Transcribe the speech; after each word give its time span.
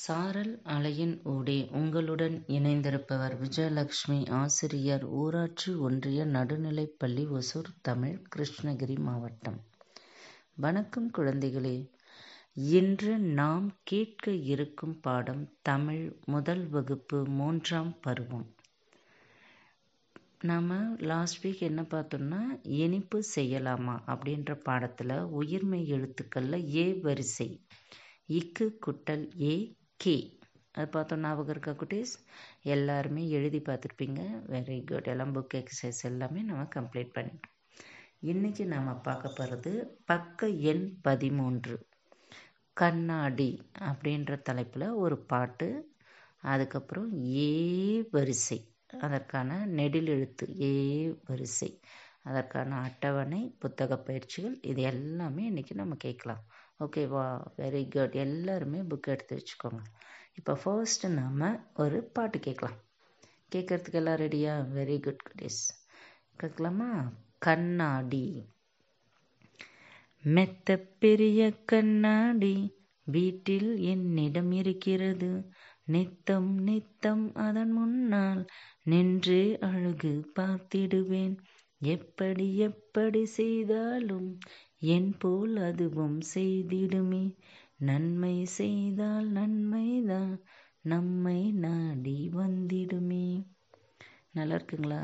சாரல் 0.00 0.60
அலையின் 0.64 1.22
ஊடே 1.24 1.68
உங்களுடன் 1.70 2.44
இணைந்திருப்பவர் 2.48 3.34
விஜயலட்சுமி 3.42 4.30
ஆசிரியர் 4.30 5.04
ஊராட்சி 5.04 5.74
ஒன்றிய 5.74 6.24
நடுநிலைப்பள்ளி 6.24 7.24
ஒசூர் 7.28 7.70
தமிழ் 7.80 8.22
கிருஷ்ணகிரி 8.36 8.98
மாவட்டம். 8.98 9.58
வணக்கம் 10.54 11.10
குழந்தைகளே. 11.18 11.90
இன்று 12.54 13.18
நாம் 13.18 13.76
கேட்க 13.82 14.30
இருக்கும் 14.30 15.00
பாடம் 15.00 15.52
தமிழ் 15.62 16.16
முதல் 16.24 16.68
வகுப்பு 16.68 17.26
மூன்றாம் 17.28 17.98
பருவம். 18.00 18.54
நாம் 20.40 20.96
லாஸ்ட் 20.98 21.46
வீக் 21.46 21.58
என்ன 21.58 21.82
பார்த்தோம்னா 21.82 22.42
இனிப்பு 22.62 23.22
செய்யலாமா 23.36 23.98
அப்படின்ற 24.06 24.54
பாடத்தில் 24.54 25.08
உயிர்மை 25.08 25.86
எழுத்துக்களில் 25.86 26.74
ஏ 26.74 26.92
வரிசை. 26.92 27.60
இக்கு 28.28 28.70
குட்டல் 28.86 29.40
ஏ 29.40 29.76
கே. 30.00 30.12
அது 30.72 30.88
பார்த்தோம் 30.88 31.20
ஞாபகம் 31.20 31.48
இருக்கா 31.48 31.72
குட்டீஸ்? 31.72 32.12
எல்லாருமே 32.62 33.28
எழுதி 33.28 33.58
பார்த்துருப்பீங்க. 33.58 34.20
வெரி 34.48 34.84
குட் 34.84 35.06
எல்லாம் 35.06 35.34
புக் 35.34 35.54
எக்ஸசைஸ் 35.54 36.02
எல்லாமே 36.02 36.40
நம்ம 36.42 36.62
கம்ப்ளீட் 36.76 37.14
பண்ணிட்டோம் 37.14 37.54
இன்றைக்கி 38.22 38.64
நாம் 38.64 39.02
பார்க்க 39.02 39.28
போகிறது 39.28 39.72
பக்க 40.04 40.48
எண் 40.48 40.98
பதிமூன்று. 41.02 41.76
கண்ணாடி 42.76 43.50
அப்படின்ற 43.80 44.42
தலைப்பில் 44.42 44.90
ஒரு 44.96 45.18
பாட்டு. 45.24 45.68
அதுக்கப்புறம் 46.42 47.10
ஏ 47.36 47.50
வரிசை. 48.10 48.60
அதற்கான 48.98 49.64
நெடில் 49.70 50.06
எழுத்து 50.06 50.46
ஏ 50.62 50.74
வரிசை. 51.24 51.70
அதற்கான 52.22 52.78
அட்டவணை 52.80 53.54
புத்தக 53.58 53.98
பயிற்சிகள் 53.98 54.60
இது 54.62 54.82
எல்லாமே 54.82 55.50
இன்றைக்கி 55.50 55.74
நம்ம 55.74 55.94
கேட்கலாம். 55.98 56.44
ஓகேவா 56.80 57.24
வெரி 57.56 57.80
குட் 57.88 58.12
எல்லாருமே 58.12 58.80
புக் 58.80 59.08
எடுத்து 59.08 59.34
வச்சுக்கோங்க. 59.36 59.80
இப்போ 60.34 60.52
ஃபர்ஸ்ட்டு 60.64 61.08
நாம் 61.08 61.42
ஒரு 61.74 62.02
பாட்டு 62.02 62.38
கேட்கலாம். 62.38 62.78
கேட்குறதுக்கு 63.54 63.92
எல்லாம் 63.92 64.16
ரெடியா 64.16 64.52
வெரி 64.74 64.96
குட் 65.02 65.24
குடீஸ் 65.28 65.62
கேட்கலாமா? 66.36 66.90
கண்ணாடி. 67.38 68.26
மெத்த 70.24 70.76
பெரிய 70.98 71.40
கண்ணாடி 71.64 72.54
வீட்டில் 73.06 73.70
என்னிடம் 73.78 74.52
இருக்கிறது. 74.52 75.30
நித்தம் 75.84 76.58
நித்தம் 76.60 77.34
அதன் 77.34 77.72
முன்னால் 77.72 78.42
நின்று 78.82 79.58
அழகு 79.60 80.12
பார்த்திடுவேன். 80.36 81.36
எப்படி 81.80 82.56
எப்படி 82.58 83.24
செய்தாலும் 83.24 84.30
என் 84.82 85.10
போல் 85.18 85.56
அதுவும் 85.62 86.18
செய்திடுமே. 86.34 87.24
நன்மை 87.80 88.34
செய்தால் 88.58 89.28
நன்மைதான் 89.28 90.34
நம்மை 90.84 91.40
நாடி 91.64 92.30
வந்திடுமே. 92.34 93.26
நல்லா 94.32 94.54
இருக்குங்களா? 94.54 95.00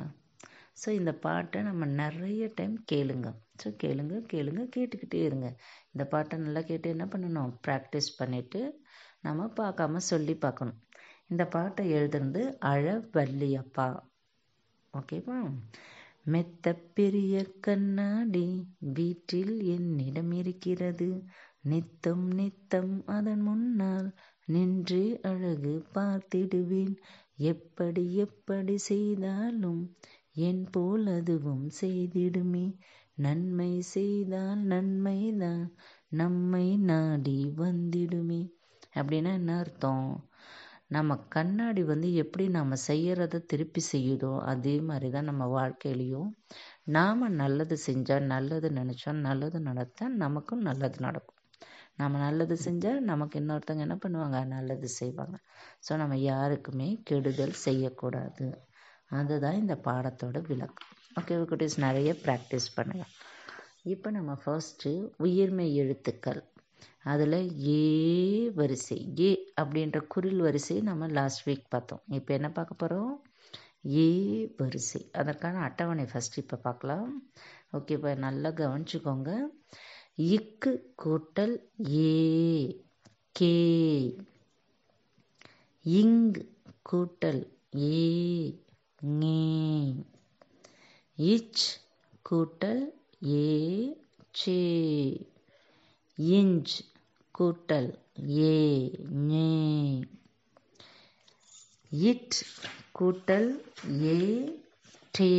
ஸோ 0.82 0.88
இந்த 0.90 1.12
பாட்டை 1.16 1.62
நம்ம 1.62 1.84
நிறைய 1.94 2.44
டைம் 2.54 2.76
கேளுங்க. 2.92 3.28
ஸோ 3.62 3.68
கேளுங்க 3.82 4.14
கேளுங்க 4.32 4.62
கேட்டுக்கிட்டே 4.76 5.20
இருங்க. 5.24 5.48
இந்த 5.92 6.04
பாட்டை 6.06 6.38
நல்லா 6.38 6.60
கேட்டு 6.60 6.88
என்ன 6.88 7.06
பண்ணணும்? 7.06 7.52
ப்ராக்டிஸ் 7.66 8.10
பண்ணிவிட்டு 8.18 8.62
நம்ம 9.22 9.50
பார்க்காம 9.56 10.02
சொல்லி 10.10 10.34
பார்க்கணும். 10.36 10.80
இந்த 11.28 11.44
பாட்டை 11.48 11.84
எழுதுனது 11.92 12.42
அழவல்லியப்பா. 12.72 13.88
ஓகேவா 14.94 15.38
மெத்த 16.26 16.66
பெரிய 16.94 17.34
கண்ணாடி 17.60 18.46
வீட்டில் 18.92 19.54
என்னிடம் 19.66 20.32
இருக்கிறது. 20.32 21.08
நித்தம் 21.62 22.24
நித்தம் 22.30 22.94
அதன் 23.06 23.40
முன்னால் 23.40 24.08
நின்று 24.48 25.00
அழகு 25.22 25.74
பார்த்திடுவேன். 25.94 26.94
எப்படி 27.44 28.04
எப்படி 28.16 28.76
செய்தாலும் 28.88 29.82
என் 30.40 30.64
போல் 30.70 31.06
அதுவும் 31.08 31.66
செய்திடுமே. 31.80 32.66
நன்மை 33.18 33.80
செய்தால் 33.94 34.62
நன்மைதான் 34.64 35.64
நம்மை 36.12 36.66
நாடி 36.84 37.38
வந்திடுமே. 37.56 38.42
அப்படின்னா 38.94 39.32
என்ன 39.34 39.58
அர்த்தம்? 39.58 40.08
நம்ம 40.94 41.16
கண்ணாடி 41.34 41.82
வந்து 41.90 42.08
எப்படி 42.22 42.44
நாம் 42.56 42.72
செய்கிறத 42.88 43.40
திருப்பி 43.52 43.82
செய்யுதோ 43.92 44.32
அதே 44.52 44.74
மாதிரி 44.88 45.08
தான் 45.10 45.28
நம்ம 45.30 45.44
வாழ்க்கையிலையும் 45.54 46.30
நாம் 46.96 47.22
நல்லது 47.42 47.76
செஞ்சால் 47.86 48.26
நல்லது 48.34 48.68
நினச்சோம் 48.80 49.20
நல்லது 49.28 49.58
நடத்தால் 49.68 50.16
நமக்கும் 50.24 50.62
நல்லது 50.62 50.98
நடக்கும். 51.00 51.38
நம்ம 52.00 52.18
நல்லது 52.18 52.54
செஞ்சால் 52.66 53.00
நமக்கு 53.10 53.38
இன்னொருத்தவங்க 53.40 53.86
என்ன 53.86 53.96
பண்ணுவாங்க? 54.04 54.38
நல்லது 54.46 54.88
செய்வாங்க. 55.00 55.36
ஸோ 55.86 55.92
நம்ம 55.96 56.16
யாருக்குமே 56.30 56.88
கெடுதல் 57.10 57.56
செய்யக்கூடாது. 57.66 58.48
அதுதான் 59.18 59.60
இந்த 59.62 59.74
பாடத்தோட 59.88 60.38
விளக்கம். 60.50 60.90
ஓகே 61.20 61.36
குட்டீஸ் 61.50 61.78
நிறைய 61.86 62.12
ப்ராக்டிஸ் 62.24 62.68
பண்ணலாம். 62.76 63.12
இப்போ 63.94 64.08
நம்ம 64.10 64.32
ஃபர்ஸ்ட்டு 64.42 64.92
உயிர்மை 65.26 65.66
எழுத்துக்கள். 65.82 66.42
அதில் 67.02 67.38
ஏ 67.68 67.82
வரிசை 68.54 68.98
ஏ 69.20 69.30
அப்படின்ற 69.60 69.98
குரில் 70.14 70.42
வரிசை 70.46 70.80
நம்ம 70.80 71.06
லாஸ்ட் 71.08 71.48
வீக் 71.48 71.64
பார்த்தோம். 71.68 72.02
இப்போ 72.08 72.34
என்ன 72.34 72.50
பார்க்க 72.50 72.74
போகிறோம் 72.74 73.14
ஏ 73.96 74.08
வரிசை. 74.56 75.00
அதற்கான 75.12 75.58
அட்டவணை 75.58 76.04
ஃபஸ்ட் 76.04 76.38
இப்போ 76.38 76.56
பார்க்கலாம். 76.56 77.08
ஓகே 77.72 77.90
இப்போ 77.90 78.14
நல்லா 78.14 78.50
கவனிச்சுக்கோங்க. 78.50 79.30
இக்கு 80.34 80.72
கூட்டல் 81.04 81.54
ஏ 81.96 82.82
கே. 83.32 83.54
இங் 85.84 86.20
கூட்டல் 86.90 87.42
ஏ 87.76 88.04
ஞே 89.20 89.38
இச் 91.18 91.64
கூட்டல் 92.30 92.82
ஏ 93.22 93.44
சே. 94.32 94.58
இஞ்ச் 96.18 96.72
கூட்டல் 97.34 97.88
ஏ 98.38 98.56
ஞே. 99.28 99.46
இட் 101.92 102.36
கூட்டல் 102.98 103.48
ஏ 104.06 104.18
டே. 105.10 105.32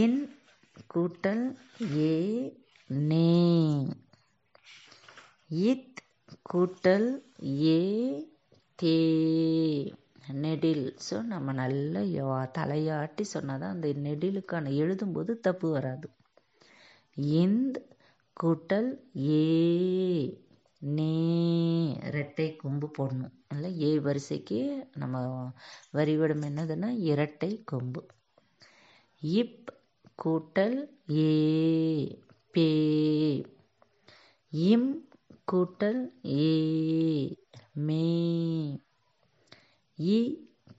இன் 0.00 0.20
கூட்டல் 0.94 1.42
ஏ 2.04 2.12
நே. 3.08 3.26
இத் 5.50 6.00
கூட்டல் 6.52 7.08
ஏ 7.72 7.80
தே. 8.78 8.96
நெடில். 10.42 10.86
ஸோ 11.06 11.22
நம்ம 11.24 11.52
நல்லா 11.52 12.02
தலையாட்டி 12.58 13.24
சொன்னால் 13.26 13.58
தான் 13.58 13.70
அந்த 13.70 13.88
நெடிலுக்கான 14.06 14.72
எழுதும்போது 14.76 15.40
தப்பு 15.40 15.68
வராது. 15.70 16.08
இந்த் 17.36 17.78
கூட்டல் 18.36 18.88
ஏ 19.30 19.42
நே 20.96 21.10
இரட்டை 22.08 22.56
கொம்பு 22.56 22.90
போடணும். 22.98 23.34
இல்லை 23.50 23.70
ஏ 23.82 23.98
வரிசைக்கு 23.98 24.58
நம்ம 24.94 25.16
வரிவிடம் 25.94 26.44
என்னதுன்னா 26.48 26.88
இரட்டை 27.10 27.50
கொம்பு. 27.64 28.00
இப் 29.22 29.58
கூட்டல் 30.18 30.78
ஏ 31.18 31.28
பே. 32.54 32.68
இம் 34.52 34.90
கூட்டல் 35.52 36.00
ஏ 36.38 36.50
மே. 37.86 38.02
இ 39.98 40.18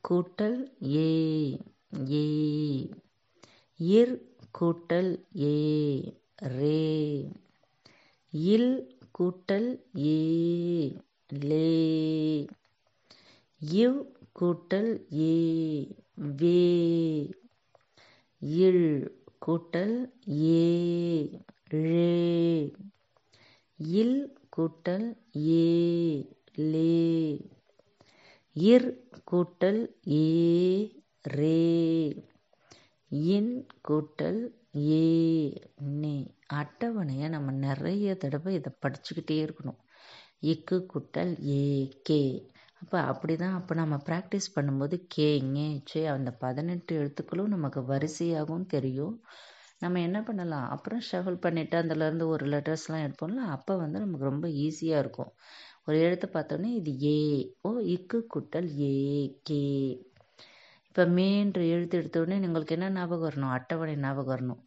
கூட்டல் 0.09 0.59
ஏ 0.95 1.09
ஏ. 2.13 2.25
இர் 3.79 4.13
கூட்டல் 4.59 5.11
ஏ 5.43 5.55
ரே. 6.57 6.77
இல் 8.33 8.99
கூட்டல் 9.19 9.67
ஏ 10.05 10.19
லே. 11.29 12.47
இவ் 13.61 13.99
கூட்டல் 14.39 14.91
ஏ 15.17 15.33
வே. 16.39 16.61
இல் 18.41 18.85
கூட்டல் 19.45 19.95
ஏ 20.27 20.65
ழே. 21.69 22.71
இல் 23.77 24.17
கூட்டல் 24.57 25.07
ஏ 25.35 26.25
லே. 26.55 27.37
இர் 28.55 28.89
கூட்டல் 29.31 29.81
ஏ 30.07 30.25
ரே. 31.21 31.61
இன் 33.09 33.53
கூட்டல் 33.87 34.41
ஏ 34.73 35.03
நே 36.01 36.13
அட்டவணையை 36.53 37.27
நம்ம 37.29 37.51
நிறைய 37.65 38.15
தடவை 38.15 38.53
இதை 38.55 38.71
படிச்சுக்கிட்டே 38.81 39.37
இருக்கணும். 39.45 39.79
இக்கு 40.43 40.77
குட்டல் 40.93 41.33
ஏ 41.49 41.63
கே. 42.03 42.21
அப்போ 42.81 42.97
அப்படி 43.01 43.35
தான் 43.35 43.53
அப்போ 43.53 43.73
நம்ம 43.75 43.95
ப்ராக்டிஸ் 44.07 44.47
பண்ணும்போது 44.55 44.95
கே 45.07 45.27
ஞே 45.51 45.67
சே 45.91 46.01
அந்த 46.07 46.31
பதினெட்டு 46.39 46.93
எழுத்துக்களும் 46.95 47.47
நமக்கு 47.47 47.81
வரிசையாகவும் 47.91 48.65
தெரியும். 48.65 49.15
நம்ம 49.81 49.99
என்ன 49.99 50.19
பண்ணலாம்? 50.23 50.67
அப்புறம் 50.69 51.01
ஷஃபிள் 51.11 51.43
பண்ணிவிட்டு 51.45 51.75
அதுலேருந்து 51.81 52.27
ஒரு 52.27 52.45
லெட்டர்ஸ்லாம் 52.47 53.05
எடுப்போம்ல 53.07 53.43
அப்போ 53.55 53.75
வந்து 53.75 53.99
நமக்கு 53.99 54.25
ரொம்ப 54.25 54.47
ஈஸியாக 54.65 55.03
இருக்கும். 55.03 55.31
ஒரு 55.87 55.97
எழுத்து 55.99 56.27
பார்த்தோன்னே 56.27 56.71
இது 56.79 56.91
ஏ 57.05 57.17
ஓ 57.63 57.71
இக்கு 57.95 58.19
குட்டல் 58.35 58.69
ஏ 58.83 58.93
கே. 59.43 59.61
இப்போ 60.93 61.05
மீன்று 61.05 61.61
எழுத்து 61.67 61.95
எடுத்தோடனே 61.99 62.35
உங்களுக்கு 62.47 62.75
என்ன 62.75 62.89
ஞாபகம் 62.89 63.29
வரணும்? 63.29 63.53
அட்டவணை 63.53 63.95
ஞாபகம் 63.95 64.31
வரணும். 64.33 64.59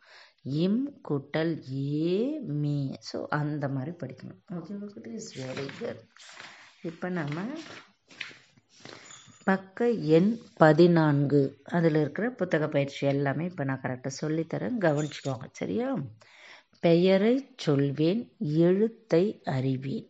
இம் 0.63 0.81
கூட்டல் 1.09 1.53
ஏ 1.73 2.39
மீ. 2.63 2.95
ஸோ 3.11 3.19
அந்த 3.29 3.69
மாதிரி 3.69 3.93
படிக்கணும். 4.01 4.41
ஓகே 4.55 5.13
இஸ் 5.13 5.31
வெரி 5.41 5.67
குட் 5.79 6.01
இப்போ 6.83 7.09
நம்ம 7.09 7.45
பக்க 9.45 9.89
எண் 9.91 10.39
பதினான்கு. 10.57 11.43
அதில் 11.65 11.95
இருக்கிற 11.95 12.31
புத்தக 12.31 12.69
பயிற்சி 12.69 13.07
எல்லாமே 13.07 13.45
இப்போ 13.45 13.65
நான் 13.65 13.83
கரெக்டாக 13.83 14.19
சொல்லித்தரேன். 14.21 14.77
கவனிச்சுக்கோங்க. 14.87 15.49
சரியா? 15.53 15.95
பெயரை 16.81 17.35
சொல்வேன் 17.57 18.23
எழுத்தை 18.67 19.43
அறிவேன். 19.45 20.09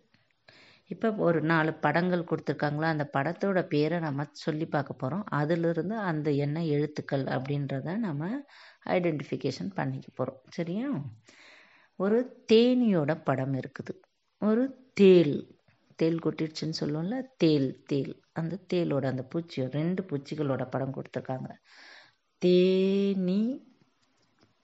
இப்போ 0.91 1.12
ஒரு 1.19 1.41
நாலு 1.43 1.75
படங்கள் 1.75 2.29
கொடுத்துருக்காங்களா? 2.31 2.88
அந்த 2.94 3.11
படத்தோட 3.17 3.62
பேரை 3.69 3.99
நம்ம 3.99 4.27
சொல்லி 4.33 4.67
பார்க்க 4.67 4.93
போகிறோம் 4.94 5.25
அதிலிருந்து 5.31 5.97
அந்த 6.11 6.31
என்ன 6.31 6.65
எழுத்துக்கள் 6.65 7.25
அப்படின்றத 7.37 7.97
நம்ம 7.97 8.29
ஐடென்டிஃபிகேஷன் 8.87 9.71
பண்ணிக்க 9.75 10.09
போகிறோம் 10.15 10.43
சரியா? 10.49 10.88
ஒரு 12.00 12.19
தேனியோட 12.53 13.25
படம் 13.25 13.55
இருக்குது. 13.55 13.94
ஒரு 14.43 14.65
தேல். 14.94 15.37
தேல் 15.97 16.19
கொட்டிடுச்சுன்னு 16.19 16.79
சொல்லுவோம்ல? 16.81 17.19
தேல் 17.37 17.83
தேல். 17.87 18.15
அந்த 18.33 18.55
தேலோட 18.75 19.05
அந்த 19.05 19.23
பூச்சி 19.23 19.67
ரெண்டு 19.71 20.03
பூச்சிகளோட 20.03 20.71
படம் 20.71 20.94
கொடுத்துருக்காங்க. 20.94 21.50
தேனி 22.43 23.41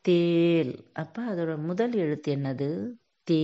தேல். 0.01 0.75
அப்போ 0.93 1.21
அதோட 1.35 1.53
முதல் 1.63 1.93
எழுத்து 1.95 2.37
என்னது? 2.37 2.69
தே. 3.31 3.43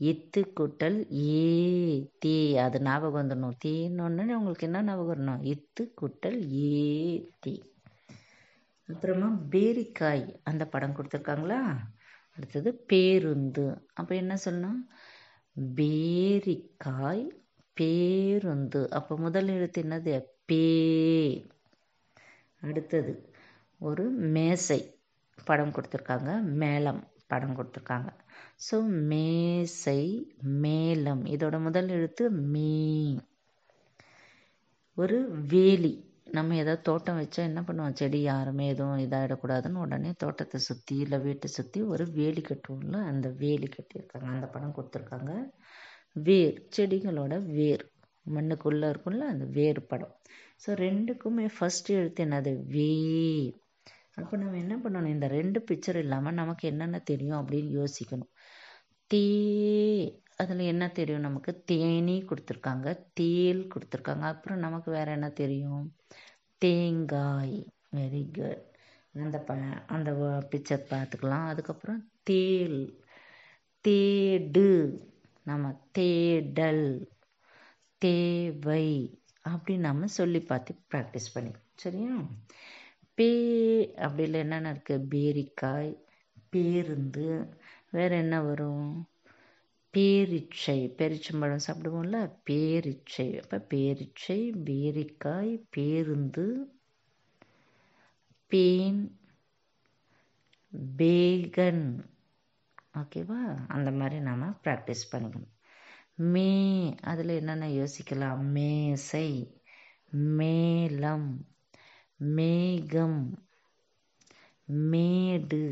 இத்து 0.00 0.52
கூட்டல் 0.60 1.12
ஏ 1.28 2.10
தே. 2.24 2.54
அது 2.56 2.80
ஞாபகம் 2.80 3.28
வந்துடணும். 3.28 3.56
தீன்னு 3.64 4.34
உங்களுக்கு 4.34 4.66
என்ன 4.66 4.82
ஞாபகம் 4.82 5.16
வரணும்? 5.16 5.46
இத்து 5.46 5.90
கூட்டல் 6.02 6.52
ஏ 6.52 7.30
தே. 7.46 7.62
அப்புறமா 8.92 9.38
பேரிக்காய் 9.50 10.36
அந்த 10.42 10.66
படம் 10.66 10.96
கொடுத்துருக்காங்களா? 10.96 11.60
அடுத்தது 12.36 12.74
பேருந்து. 12.74 13.86
அப்போ 13.94 14.14
என்ன 14.14 14.36
சொல்லணும்? 14.44 14.82
பேரிக்காய் 15.74 17.28
பேருந்து. 17.74 18.90
அப்போ 18.90 19.16
முதல் 19.16 19.48
எழுத்து 19.48 19.82
என்னது? 19.82 20.24
பே. 20.44 21.46
அடுத்தது 22.60 23.32
ஒரு 23.78 24.10
மேசை 24.10 24.98
படம் 25.44 25.70
கொடுத்துருக்காங்க. 25.70 26.42
மேளம் 26.42 27.02
படம் 27.26 27.56
கொடுத்துருக்காங்க. 27.56 28.08
ஸோ 28.60 28.76
மேசை 29.10 30.00
மேளம். 30.62 31.22
இதோட 31.26 31.56
முதல் 31.60 31.88
எழுத்து 31.88 32.30
மீ. 32.30 32.70
ஒரு 34.98 35.18
வேலி. 35.46 35.92
நம்ம 36.30 36.56
ஏதாவது 36.56 36.82
தோட்டம் 36.82 37.18
வச்சா 37.20 37.40
என்ன 37.42 37.60
பண்ணுவோம்? 37.62 37.92
செடி 37.92 38.20
யாருமே 38.22 38.64
எதுவும் 38.68 39.02
இதாகிடக்கூடாதுன்னு 39.04 39.82
உடனே 39.84 40.12
தோட்டத்தை 40.12 40.60
சுற்றி 40.60 40.96
இல்லை 40.96 41.18
வீட்டை 41.18 41.48
சுற்றி 41.48 41.80
ஒரு 41.82 42.04
வேலி 42.10 42.40
கட்டுவோம்ல 42.40 43.00
அந்த 43.02 43.28
வேலி 43.42 43.68
கட்டியிருக்காங்க. 43.68 44.28
அந்த 44.28 44.46
படம் 44.46 44.74
கொடுத்துருக்காங்க. 44.76 45.32
வேர் 46.26 46.66
செடிகளோட 46.76 47.34
வேர். 47.52 47.84
மண்ணுக்குள்ளே 48.26 48.88
இருக்கும்ல 48.92 49.26
அந்த 49.34 49.44
வேர் 49.44 49.80
படம். 49.86 50.14
ஸோ 50.64 50.70
ரெண்டுக்குமே 50.84 51.46
ஃபஸ்ட்டு 51.56 51.96
எழுத்து 52.00 52.24
என்னது? 52.24 52.52
வே. 52.66 52.90
அப்போ 54.16 54.34
நம்ம 54.36 54.56
என்ன 54.56 54.74
பண்ணணும்? 54.76 55.06
இந்த 55.06 55.26
ரெண்டு 55.28 55.58
பிக்சர் 55.70 55.96
இல்லாமல் 55.96 56.34
நமக்கு 56.34 56.64
என்னென்ன 56.68 56.98
தெரியும் 56.98 57.40
அப்படின்னு 57.40 57.70
யோசிக்கணும். 57.80 58.30
தே 59.10 59.24
அதில் 60.36 60.58
என்ன 60.58 60.84
தெரியும் 60.88 61.20
நமக்கு? 61.20 61.62
தேனி 61.64 62.22
கொடுத்துருக்காங்க 62.22 62.88
தேல் 63.14 63.68
கொடுத்துருக்காங்க. 63.72 64.24
அப்புறம் 64.32 64.58
நமக்கு 64.58 64.90
வேறு 64.90 65.12
என்ன 65.12 65.28
தெரியும்? 65.30 65.84
தேங்காய். 66.62 67.56
வெரி 67.96 68.22
குட் 68.36 68.62
அந்த 69.24 69.38
ப 69.38 69.50
அந்த 69.86 70.10
பிக்சர் 70.50 70.88
பார்த்துக்கலாம். 70.90 71.46
அதுக்கப்புறம் 71.46 72.00
தேல். 72.22 72.80
தேடு. 73.84 74.68
நம்ம 75.44 75.66
தேடல். 75.92 76.86
தேவை. 78.02 78.86
அப்படி 79.44 79.74
நம்ம 79.78 80.06
சொல்லி 80.18 80.40
பார்த்து 80.40 80.72
ப்ராக்டிஸ் 80.90 81.32
பண்ணி 81.34 81.52
சரியா? 81.76 82.14
பே 83.14 83.28
அப்படியில் 83.96 84.34
என்னென்ன 84.34 84.72
இருக்குது 84.72 85.06
பேரிக்காய் 85.12 85.92
பேருந்து 86.50 87.26
வேறு 87.90 88.16
என்ன 88.16 88.40
வரும்? 88.40 89.08
பேரிச்சை 89.94 90.78
பேரிச்சம்பழம் 90.98 91.64
சாப்பிடுவோம்ல 91.66 92.18
பேரிச்சை. 92.50 93.40
அப்போ 93.42 93.76
பேரிச்சை 93.76 94.40
பேரிக்காய் 94.64 95.62
பேருந்து 95.70 96.46
பேன் 98.50 99.00
பேகன். 100.96 101.84
ஓகேவா 102.94 103.40
அந்த 103.68 103.90
மாதிரி 103.90 104.20
நாம் 104.20 104.60
ப்ராக்டிஸ் 104.64 105.10
பண்ணிக்கணும் 105.12 105.52
மே 106.14 106.50
அதில் 107.02 107.28
என்னென்ன 107.28 107.68
யோசிக்கலாம்? 107.68 108.42
மேசை 108.50 109.28
மேலம் 110.36 111.28
மேகம் 112.16 113.46
மேடு. 114.64 115.64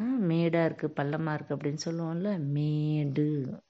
மேடாக 0.00 0.68
இருக்குது 0.68 0.96
பள்ளமாக 0.96 1.36
இருக்குது 1.36 1.56
அப்படின்னு 1.56 1.78
சொல்லுவோம்ல 1.84 2.38
மேடு. 2.38 3.60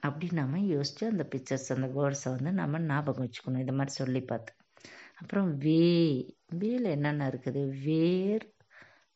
அப்படி 0.00 0.28
நம்ம 0.32 0.60
யோசித்து 0.60 1.08
அந்த 1.08 1.24
பிக்சர்ஸ் 1.24 1.72
அந்த 1.72 1.86
வேர்ட்ஸை 1.86 2.24
வந்து 2.24 2.52
நம்ம 2.52 2.78
ஞாபகம் 2.78 3.26
வச்சுக்கணும். 3.26 3.58
இந்த 3.58 3.72
மாதிரி 3.72 3.90
சொல்லி 3.90 4.20
பார்த்து. 4.20 4.52
அப்புறம் 5.14 5.56
வே 5.56 6.36
வேல 6.54 6.82
என்னென்ன 6.82 7.28
இருக்குது? 7.28 7.82
வேர் 7.84 8.52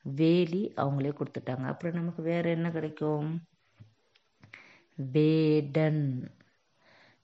வேலி 0.03 0.73
அவங்களே 0.77 1.13
கொடுத்துட்டாங்க. 1.19 1.65
அப்புறம் 1.65 1.95
நமக்கு 1.95 2.23
வேறு 2.23 2.51
என்ன 2.51 2.71
கிடைக்கும்? 2.71 3.45
வேடன் 4.95 6.33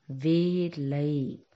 வேலை. 0.07 1.47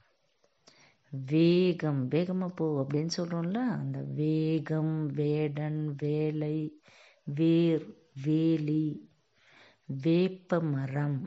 வேகம் 1.13 2.01
வேகமாக 2.09 2.53
போ 2.55 2.67
அப்படின்னு 2.83 3.13
சொல்கிறோம்ல 3.17 3.61
அந்த 3.81 3.99
வேகம் 4.21 4.95
வேடன் 5.21 5.81
வேலை 6.03 6.57
வேர் 7.39 7.87
வேலி 8.27 8.85
வேப்ப 10.05 10.61
மரம் 10.75 11.21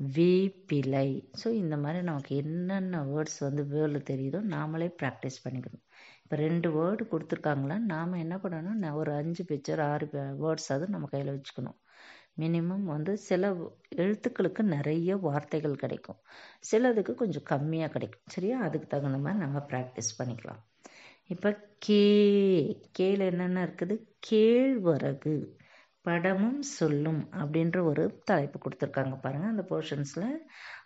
வேப்பிலை. 0.00 1.08
ஸோ 1.40 1.46
இந்த 1.62 1.76
மாதிரி 1.76 2.02
நமக்கு 2.02 2.36
என்னென்ன 2.36 3.00
வேர்ட்ஸ் 3.04 3.40
வந்து 3.46 3.62
வேர்டில் 3.72 4.08
தெரியுதோ 4.10 4.40
நாமளே 4.54 4.88
ப்ராக்டிஸ் 5.02 5.42
பண்ணிக்கணும். 5.44 5.84
இப்போ 6.22 6.36
ரெண்டு 6.36 6.68
வேர்டு 6.78 7.04
கொடுத்துருக்காங்களா 7.12 7.78
நாம் 7.92 8.20
என்ன 8.24 8.36
பண்ணணும் 8.44 8.96
ஒரு 9.02 9.12
அஞ்சு 9.12 9.44
பிக்சர் 9.50 9.82
ஆறு 9.90 10.06
வேர்ட்ஸ் 10.42 10.70
அது 10.76 10.86
நம்ம 10.88 11.08
கையில் 11.12 11.34
வச்சுக்கணும். 11.36 11.78
மினிமம் 12.38 12.84
வந்து 12.84 13.16
சில 13.18 13.52
எழுத்துக்களுக்கு 13.96 14.62
நிறைய 14.62 15.16
வார்த்தைகள் 15.16 15.76
கிடைக்கும். 15.76 16.16
சிலதுக்கு 16.72 17.14
கொஞ்சம் 17.14 17.42
கம்மியாக 17.50 17.88
கிடைக்கும். 17.88 18.20
சரியா? 18.26 18.60
அதுக்கு 18.60 18.86
தகுந்த 18.86 19.18
மாதிரி 19.18 19.42
நம்ம 19.44 19.58
ப்ராக்டிஸ் 19.68 20.12
பண்ணிக்கலாம். 20.18 20.62
இப்போ 21.26 21.50
கே 21.78 22.02
கேல 22.98 23.18
என்னென்ன 23.18 23.64
இருக்குது? 23.64 23.96
கேழ்வரகு 24.30 25.34
படமும் 26.00 26.62
சொல்லும் 26.62 27.28
அப்படின்ற 27.32 27.82
ஒரு 27.82 28.20
தலைப்பு 28.24 28.58
கொடுத்துருக்காங்க 28.58 29.20
பாருங்கள் 29.20 29.50
அந்த 29.50 29.64
போர்ஷன்ஸில் 29.68 30.36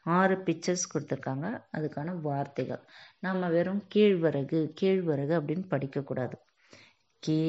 ஆறு 0.05 0.37
பிக்சர்ஸ் 0.39 0.87
கொடுத்துருக்காங்க. 0.95 1.63
அதுக்கான 1.77 2.21
வார்த்தைகள். 2.21 2.83
நம்ம 3.21 3.49
வெறும் 3.49 3.83
கேழ்வரகு 3.95 4.61
கேழ்வரகு 4.81 5.35
அப்படின்னு 5.41 5.65
படிக்கக்கூடாது. 5.71 6.37
கே 7.19 7.43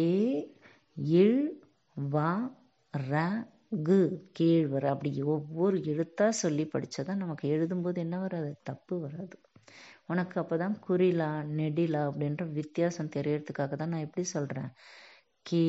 இல் 0.96 1.64
வா 1.94 2.62
ர 3.10 3.52
கு 3.82 3.98
கேழ்வர 4.40 4.86
அப்படி 4.86 5.10
ஒவ்வொரு 5.26 5.78
எழுத்தாக 5.86 6.32
சொல்லி 6.42 6.64
படித்தா 6.74 7.14
நமக்கு 7.16 7.46
எழுதும்போது 7.48 7.98
என்ன 7.98 8.20
வராது? 8.20 8.52
தப்பு 8.64 8.96
வராது. 9.00 9.36
உனக்கு 10.08 10.40
அப்போ 10.40 10.56
தான் 10.58 10.76
குறிலா 10.88 11.30
நெடிலா 11.60 12.02
அப்படின்ற 12.10 12.44
வித்தியாசம் 12.52 13.14
தெரியறதுக்காக 13.16 13.76
தான் 13.76 13.90
நான் 13.90 14.06
எப்படி 14.08 14.26
சொல்கிறேன் 14.28 14.70
கே 15.46 15.64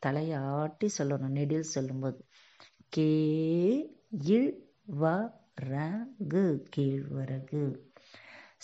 தலையை 0.00 0.38
ஆட்டி 0.54 0.90
சொல்லணும் 0.98 1.36
நெடில் 1.38 1.72
சொல்லும்போது. 1.74 2.20
கே 2.88 3.10
இழ் 4.30 4.50
வ 5.00 5.04
ர 5.62 5.72
கு 6.32 6.44
கேழ்வரகு 6.74 7.64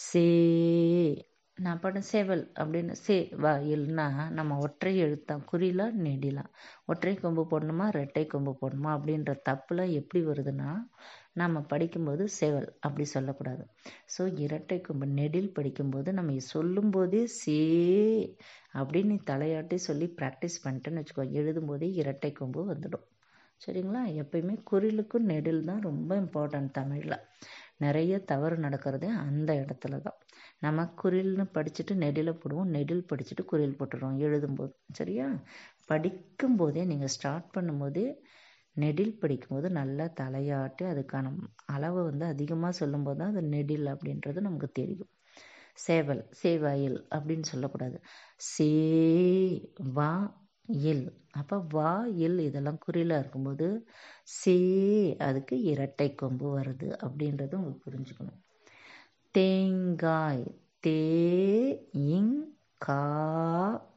சே 0.06 0.26
நான் 1.64 1.80
பண்ண 1.80 1.98
சேவல் 2.10 2.42
அப்படின்னு 2.60 2.94
சே 3.04 3.16
வா 3.42 3.52
நம்ம 4.38 4.58
ஒற்றை 4.58 4.92
எழுத்தான் 4.96 5.42
குறிலா 5.52 5.86
நெடிலாம் 6.06 6.50
ஒற்றை 6.84 7.14
கொம்பு 7.14 7.42
போடணுமா 7.52 7.86
ரெட்டை 7.98 8.24
கொம்பு 8.26 8.52
போடணுமா 8.62 8.90
அப்படின்ற 8.96 9.32
தப்புலாம் 9.48 9.92
எப்படி 10.00 10.22
வருதுன்னா 10.26 10.70
நம்ம 11.34 11.60
படிக்கும்போது 11.72 12.24
சேவல் 12.38 12.68
அப்படி 12.80 13.04
சொல்லக்கூடாது. 13.14 13.62
ஸோ 14.14 14.22
இரட்டை 14.44 14.78
கொம்பு 14.80 15.06
நெடில் 15.20 15.54
படிக்கும்போது 15.54 16.12
நம்ம 16.12 16.36
சொல்லும்போதே 16.54 17.22
சே 17.40 17.58
அப்படின்னு 18.74 19.16
தலையாட்டி 19.30 19.78
சொல்லி 19.88 20.08
ப்ராக்டிஸ் 20.20 20.62
பண்ணிட்டேன்னு 20.64 21.02
வச்சுக்கோ 21.02 21.26
எழுதும்போதே 21.40 21.88
இரட்டை 22.02 22.32
கொம்பு 22.32 22.62
வந்துடும். 22.72 23.06
சரிங்களா? 23.60 24.02
எப்பயுமே 24.22 24.54
குறிலுக்கும் 24.70 25.28
நெடில் 25.32 25.66
தான் 25.70 25.82
ரொம்ப 25.82 26.10
இம்பார்ட்டன்ட் 26.22 26.76
தமிழில். 26.78 27.18
நிறைய 27.78 28.14
தவறு 28.32 28.56
நடக்கிறதே 28.66 29.08
அந்த 29.26 29.50
இடத்துல 29.62 30.00
தான். 30.06 30.18
நம்ம 30.62 30.80
குறில்னு 31.02 31.44
படிச்சுட்டு 31.54 31.94
நெடில் 31.94 32.38
போடுவோம் 32.42 32.72
நெடில் 32.76 33.08
படிச்சுட்டு 33.10 33.44
குறில் 33.44 33.78
போட்டுருவோம் 33.78 34.18
எழுதும்போது. 34.18 34.72
சரியா? 34.92 35.26
படிக்கும்போதே 35.88 36.82
நீங்கள் 36.84 37.12
ஸ்டார்ட் 37.16 37.48
பண்ணும்போதே 37.56 38.06
நெடில் 38.76 39.18
படிக்கும்போது 39.18 39.68
நல்லா 39.70 40.04
தலையாட்டி 40.20 40.84
அதுக்கான 40.90 41.32
அளவை 41.66 42.02
வந்து 42.02 42.24
அதிகமாக 42.24 42.72
சொல்லும்போது 42.72 43.18
தான் 43.18 43.32
அது 43.32 43.42
நெடில் 43.48 43.86
அப்படின்றது 43.86 44.40
நமக்கு 44.40 44.70
தெரியும். 44.72 45.10
சேவல் 45.78 46.22
சேவாயில் 46.42 46.98
அப்படின்னு 47.10 47.46
சொல்லக்கூடாது. 47.52 47.98
சே 48.50 48.70
வா 49.98 50.10
இல் 50.84 51.06
அப்போ 51.32 51.56
வா 51.72 51.90
இல் 52.26 52.38
இதெல்லாம் 52.38 52.82
குறிலாக 52.86 53.22
இருக்கும்போது 53.22 53.68
சே 54.38 54.56
அதுக்கு 55.28 55.56
இரட்டை 55.62 56.08
கொம்பு 56.14 56.46
வருது 56.58 56.88
அப்படின்றது 57.06 57.54
உங்களுக்கு 57.54 57.86
புரிஞ்சுக்கணும். 57.88 58.40
தேங்காய் 59.34 60.44
தே 60.86 60.98
இங் 62.08 62.34
கா 62.78 63.02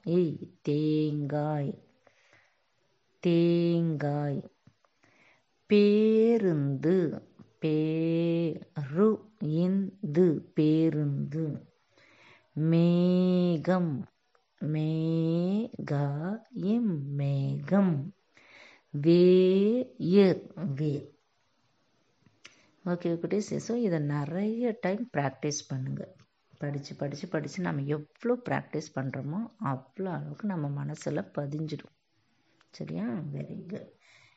இ 0.10 0.22
தேங்காய் 0.62 1.72
தேங்காய் 3.24 4.40
பேருந்து 5.70 6.96
பேரு 7.60 9.10
இந்து 9.58 10.28
பேருந்து 10.54 11.46
மேகம் 12.56 13.94
மேகா 14.62 16.06
இம் 16.66 16.94
மேகம். 17.16 17.96
வேயர் 18.94 20.44
வேர் 20.76 21.10
ஓகே 22.86 23.12
குட்டீஸ் 23.22 23.52
ஸோ 23.68 23.74
இதை 23.78 24.00
நிறைய 24.00 24.72
டைம் 24.82 25.04
ப்ராக்டிஸ் 25.14 25.60
பண்ணுங்கள் 25.70 26.12
படித்து 26.58 26.96
படித்து 26.96 27.28
படித்து 27.28 27.60
நம்ம 27.62 27.82
எவ்வளோ 27.96 28.34
ப்ராக்டிஸ் 28.50 28.90
பண்ணுறோமோ 28.96 29.40
அவ்வளோ 29.72 30.10
அளவுக்கு 30.18 30.46
நம்ம 30.48 30.68
மனசில் 30.70 31.30
பதிஞ்சிடும். 31.38 31.96
சரியா? 32.70 33.06
வெரி 33.34 33.58
குட் 33.66 33.90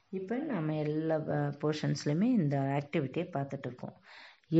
இப்போ 0.08 0.36
நம்ம 0.52 0.76
எல்லா 0.76 1.16
போர்ஷன்ஸ்லையுமே 1.62 2.28
இந்த 2.40 2.56
ஆக்டிவிட்டியை 2.78 3.26
பார்த்துட்டு 3.36 3.66
இருக்கோம். 3.66 3.96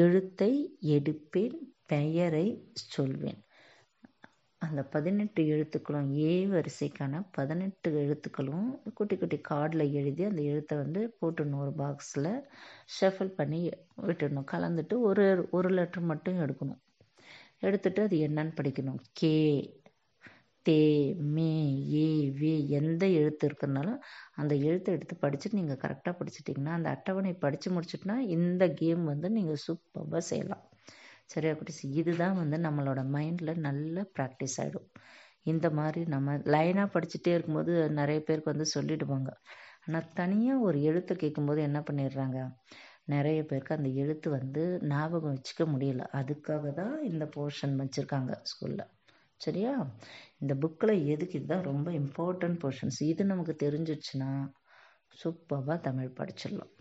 எழுத்தை 0.02 0.52
எடுப்பேன் 0.96 1.58
பெயரை 1.86 2.46
சொல்வேன். 2.74 3.40
அந்த 4.62 4.80
பதினெட்டு 4.94 5.40
எழுத்துக்களும் 5.54 6.08
ஏ 6.20 6.32
வரிசைக்கான 6.46 7.20
பதினெட்டு 7.36 7.90
எழுத்துக்களும் 8.02 8.66
குட்டி 8.94 9.16
குட்டி 9.16 9.38
கார்டில் 9.50 9.84
எழுதி 10.00 10.22
அந்த 10.24 10.42
எழுத்தை 10.52 10.76
வந்து 10.78 11.00
போட்டுடணும். 11.20 11.62
ஒரு 11.64 11.72
பாக்ஸில் 11.82 12.30
ஷஃபில் 12.96 13.36
பண்ணி 13.38 13.60
விட்டுடணும். 14.08 14.48
கலந்துட்டு 14.54 14.96
ஒரு 15.10 15.26
ஒரு 15.50 15.70
லெட்டர் 15.70 16.08
மட்டும் 16.12 16.40
எடுக்கணும். 16.44 16.80
எடுத்துட்டு 17.60 18.02
அது 18.02 18.16
என்னன்னு 18.28 18.54
படிக்கணும். 18.60 19.00
கே 19.12 19.34
தே 20.66 20.80
மே 21.34 21.50
ஏ 21.94 22.06
வே 22.40 22.52
எந்த 22.78 23.04
எழுத்து 23.20 23.44
இருக்குனாலும் 23.48 24.00
அந்த 24.40 24.54
எழுத்தை 24.68 24.90
எடுத்து 24.94 25.14
படிச்சுட்டு 25.22 25.58
நீங்கள் 25.60 25.82
கரெக்டாக 25.84 26.14
படிச்சிட்டிங்கன்னா 26.20 26.74
அந்த 26.78 26.88
அட்டவணை 26.96 27.32
படித்து 27.44 27.68
முடிச்சுட்டுனா 27.76 28.16
இந்த 28.36 28.64
கேம் 28.80 29.04
வந்து 29.04 29.30
நீங்கள் 29.30 29.62
சூப்பராக 29.66 30.22
செய்யலாம். 30.32 30.64
சரியா 31.30 31.52
குட்டிஸ் 31.52 31.82
இதுதான் 32.00 32.36
வந்து 32.36 32.56
நம்மளோட 32.58 33.00
மைண்டில் 33.14 33.62
நல்ல 33.66 34.04
ப்ராக்டிஸ் 34.16 34.58
ஆகிடும் 34.62 34.88
இந்த 35.42 35.66
மாதிரி 35.70 36.00
நம்ம 36.06 36.36
லைனாக 36.54 36.88
படிச்சுட்டே 36.94 37.32
இருக்கும்போது 37.34 37.72
நிறைய 37.90 38.18
பேருக்கு 38.20 38.52
வந்து 38.52 38.66
சொல்லிடுவாங்க. 38.74 39.30
ஆனால் 39.86 40.08
தனியாக 40.14 40.60
ஒரு 40.60 40.78
எழுத்தை 40.82 41.14
கேட்கும்போது 41.16 41.60
என்ன 41.62 41.78
பண்ணிடுறாங்க? 41.80 42.38
நிறைய 43.06 43.40
பேருக்கு 43.44 43.76
அந்த 43.76 43.90
எழுத்து 44.02 44.28
வந்து 44.30 44.62
ஞாபகம் 44.92 45.34
வச்சுக்க 45.34 45.64
முடியல. 45.74 46.02
அதுக்காக 46.20 46.72
தான் 46.72 46.96
இந்த 47.02 47.24
போர்ஷன் 47.36 47.76
வச்சுருக்காங்க 47.82 48.32
ஸ்கூலில் 48.42 48.84
சரியா? 49.40 49.72
இந்த 50.40 50.54
புக்கில் 50.54 51.04
எதுக்கு 51.14 51.38
இதுதான் 51.40 51.68
ரொம்ப 51.70 51.88
இம்பார்ட்டன்ட் 51.92 52.60
போர்ஷன்ஸ் 52.64 53.00
இது 53.02 53.24
நமக்கு 53.24 53.54
தெரிஞ்சிச்சுன்னா 53.64 54.30
சூப்பராக 55.14 55.78
தமிழ் 55.80 56.16
படிச்சிடலாம். 56.20 56.72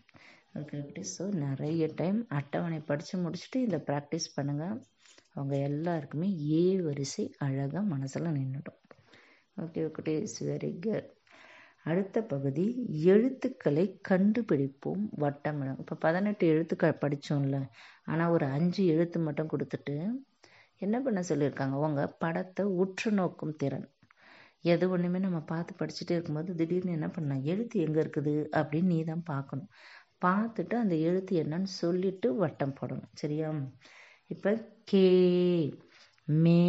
ஓகே 0.54 0.78
ஓகே 0.84 1.04
ஸோ 1.14 1.26
நிறைய 1.42 1.84
டைம் 1.96 2.20
அட்டவணை 2.38 2.80
படித்து 2.82 3.16
முடிச்சுட்டு 3.24 3.60
இதை 3.66 3.80
ப்ராக்டிஸ் 3.90 4.28
பண்ணுங்கள் 4.36 4.78
அவங்க 5.36 5.56
எல்லாருக்குமே 5.70 6.30
ஏ 6.52 6.64
வரிசை 6.88 7.26
அழகாக 7.46 7.84
மனசில் 7.94 8.36
நின்றுடும் 8.38 8.80
okay 9.58 9.84
okay 9.90 10.16
it's 10.22 10.42
very 10.50 10.72
good 10.86 11.10
அடுத்த 11.86 12.22
பகுதி 12.32 12.66
எழுத்துக்களை 13.14 13.86
கண்டுபிடிப்போம் 14.10 15.04
வட்டமிடும் 15.24 15.82
இப்போ 15.84 15.96
பதினெட்டு 16.06 16.46
எழுத்துக்கள் 16.54 17.02
படித்தோம்ல 17.04 17.60
ஆனால் 18.06 18.34
ஒரு 18.36 18.48
அஞ்சு 18.58 18.84
எழுத்து 18.96 19.20
மட்டும் 19.28 19.52
கொடுத்துட்டு 19.54 19.96
என்ன 20.82 20.96
பண்ண 21.06 21.20
சொல்லியிருக்காங்க? 21.30 21.76
உங்கள் 21.86 22.14
படத்தை 22.24 22.64
உற்று 22.82 23.10
நோக்கும் 23.12 23.56
திறன். 23.62 23.88
எது 24.66 24.86
ஒன்றுமே 24.94 25.20
நம்ம 25.26 25.40
பார்த்து 25.52 25.74
படிச்சுட்டே 25.80 26.14
இருக்கும்போது 26.16 26.52
திடீர்னு 26.60 26.96
என்ன 26.98 27.08
பண்ணலாம்? 27.16 27.44
எழுத்து 27.52 27.76
எங்கே 27.86 28.00
இருக்குது 28.04 28.34
அப்படின்னு 28.60 28.92
நீ 28.94 29.00
தான் 29.12 29.26
பார்க்கணும். 29.32 29.70
பார்த்துட்டு 30.26 30.76
அந்த 30.76 30.96
எழுத்து 30.96 31.34
என்னன்னு 31.44 31.70
சொல்லிட்டு 31.82 32.36
வட்டம் 32.36 32.78
போடணும். 32.82 33.12
சரியா? 33.14 33.50
இப்போ 34.28 34.52
கே 34.84 35.06
மே 36.28 36.62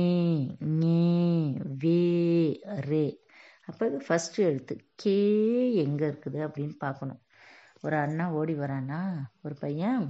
ஞே 0.81 0.99
வே 1.83 2.01
ரே. 2.89 3.07
அப்போ 3.67 3.87
இது 3.87 3.99
ஃபஸ்ட்டு 4.09 4.45
எழுத்து. 4.49 4.75
கே 4.97 5.17
எங்கே 5.85 6.05
இருக்குது 6.07 6.39
அப்படின்னு 6.47 6.77
பார்க்கணும். 6.79 7.21
ஒரு 7.83 7.97
அண்ணா 7.97 8.25
ஓடி 8.33 8.55
வரானா 8.55 9.01
ஒரு 9.43 9.55
பையன் 9.55 10.05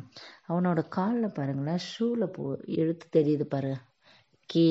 அவனோட 0.49 0.80
காலில் 0.88 1.37
பாருங்களேன் 1.38 1.83
ஷூவில் 1.88 2.26
போ 2.26 2.45
எழுத்து 2.83 3.07
தெரியுது 3.16 3.42
பாரு. 3.42 3.73
கே. 4.49 4.68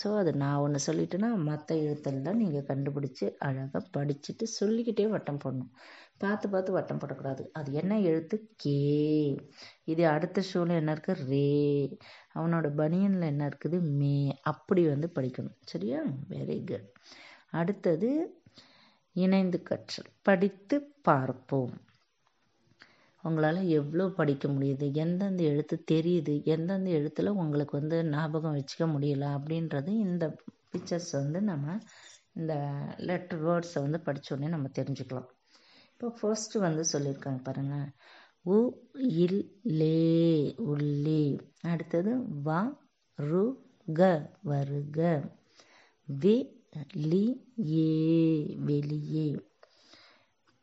ஸோ 0.00 0.08
அது 0.18 0.30
நான் 0.34 0.56
ஒன்று 0.56 0.80
சொல்லிட்டேன்னா 0.86 1.30
மற்ற 1.48 1.76
எழுத்தெல்லாம் 1.76 2.40
நீங்கள் 2.42 2.68
கண்டுபிடிச்சி 2.70 3.26
அழகாக 3.38 3.82
படிச்சுட்டு 3.96 4.44
சொல்லிக்கிட்டே 4.60 5.06
வட்டம் 5.08 5.42
போடணும். 5.44 5.72
பார்த்து 6.18 6.48
பார்த்து 6.48 6.72
வட்டம் 6.72 6.98
போடக்கூடாது. 6.98 7.42
அது 7.52 7.72
என்ன 7.72 8.00
எழுத்து? 8.00 8.36
கே. 8.56 8.78
இது 9.84 10.08
அடுத்த 10.08 10.42
ஷூவில் 10.52 10.76
என்ன 10.76 10.94
இருக்குது 10.94 11.26
ரே. 11.26 11.48
அவனோட 12.34 12.66
பனியனில் 12.76 13.28
என்ன 13.32 13.48
இருக்குது? 13.48 13.80
மே. 13.80 14.38
அப்படி 14.42 14.86
வந்து 14.88 15.10
படிக்கணும். 15.14 15.56
சரியா? 15.64 16.00
வெரி 16.30 16.58
குட் 16.66 16.88
அடுத்தது 17.50 18.10
இணைந்து 19.12 19.62
கற்றல். 19.62 20.10
படித்து 20.22 20.76
பார்ப்போம். 21.02 21.74
உங்களால் 23.22 23.60
எவ்வளோ 23.68 24.08
படிக்க 24.08 24.48
முடியுது? 24.48 24.92
எந்தெந்த 24.92 25.42
எழுத்து 25.42 25.84
தெரியுது? 25.90 26.42
எந்தெந்த 26.44 26.90
எழுத்தில் 26.90 27.28
உங்களுக்கு 27.28 27.78
வந்து 27.78 28.04
ஞாபகம் 28.04 28.56
வச்சுக்க 28.56 28.84
முடியல? 28.96 29.24
அப்படின்றது 29.38 29.88
இந்த 29.88 30.36
பிக்சர்ஸ் 30.70 31.12
வந்து 31.12 31.40
நம்ம 31.42 31.78
இந்த 32.34 32.54
லெட்டர் 32.96 33.42
வேர்ட்ஸை 33.44 33.80
வந்து 33.86 34.00
படித்தோடனே 34.06 34.48
நம்ம 34.48 34.68
தெரிஞ்சுக்கலாம். 34.78 35.28
இப்போ 36.00 36.08
ஃபர்ஸ்ட்டு 36.18 36.58
வந்து 36.58 36.82
சொல்லியிருக்காங்க 36.92 37.40
பாருங்கள் 37.42 37.86
உ 38.46 38.58
இல் 39.22 39.40
லே 39.78 39.96
உள்ளே. 40.64 41.22
அடுத்தது 41.62 42.12
வ 42.44 42.58
ரு 43.18 43.42
க 43.88 44.00
வருக. 44.42 44.98
வி 46.08 46.34
லி 47.04 47.24
ஏ 47.72 47.88
வெளியே. 48.66 49.26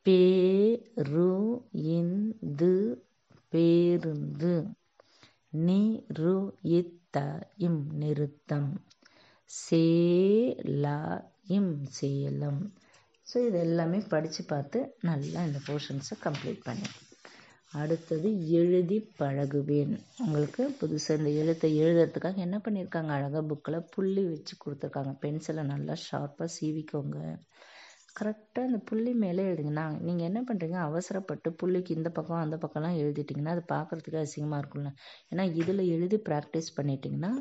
பேரு 0.05 1.27
இந்து 1.95 2.71
பேருந்து. 3.53 4.55
நிரு 5.65 6.35
இத்த 6.77 7.17
இம் 7.59 7.83
நிறுத்தம். 7.95 8.71
சேலா 9.49 10.97
இம் 11.49 11.73
சேலம். 11.97 12.63
ஸோ 13.27 13.37
இது 13.47 13.57
எல்லாமே 13.67 13.99
படித்து 14.13 14.41
பார்த்து 14.53 14.79
நல்லா 15.09 15.39
இந்த 15.47 15.59
போர்ஷன்ஸை 15.67 16.15
கம்ப்ளீட் 16.25 16.61
பண்ணி. 16.67 16.89
அடுத்தது 17.81 18.27
எழுதி 18.59 18.97
பழகுவேன். 19.21 19.95
உங்களுக்கு 20.25 20.63
புதுசாக 20.81 21.19
இந்த 21.19 21.31
எழுத்தை 21.41 21.69
எழுதுறதுக்காக 21.85 22.39
என்ன 22.47 22.57
பண்ணியிருக்காங்க 22.65 23.11
அழகாக 23.17 23.41
புக்கில் 23.49 23.87
புள்ளி 23.93 24.23
வச்சு 24.29 24.53
கொடுத்துருக்காங்க. 24.63 25.13
பென்சிலை 25.23 25.63
நல்லா 25.73 25.95
ஷார்ப்பாக 26.05 26.49
சீவிக்கோங்க. 26.57 27.17
கரெக்டாக 28.19 28.67
அந்த 28.69 28.79
புள்ளி 28.89 29.11
மேலே 29.23 29.43
எழுதுங்கண்ணா 29.49 29.85
நீங்கள் 30.07 30.27
என்ன 30.29 30.41
பண்ணுறீங்க 30.49 30.77
அவசரப்பட்டு 30.89 31.49
புள்ளிக்கு 31.61 31.91
இந்த 31.99 32.09
பக்கம் 32.17 32.43
அந்த 32.43 32.57
பக்கம்லாம் 32.63 32.99
எழுதிட்டிங்கன்னா 33.01 33.55
அது 33.55 33.63
பார்க்குறதுக்கு 33.75 34.21
அசிங்கமாக 34.23 34.61
இருக்கும்ல. 34.61 34.91
ஏன்னா 35.31 35.45
இதில் 35.61 35.83
எழுதி 35.95 36.19
ப்ராக்டிஸ் 36.29 36.69
பண்ணிட்டிங்கன்னா 36.77 37.31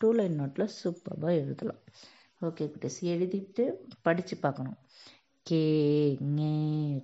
டூ 0.00 0.08
லைன் 0.18 0.38
நோட்டில் 0.40 0.72
சூப்பராக 0.80 1.34
எழுதலாம். 1.42 1.82
ஓகே 2.40 2.64
குட்டீஸ். 2.72 2.98
எழுதிட்டு 3.14 3.64
படித்து 4.02 4.36
பார்க்கணும். 4.46 4.78
கே 5.46 5.64
ஞே 6.36 6.52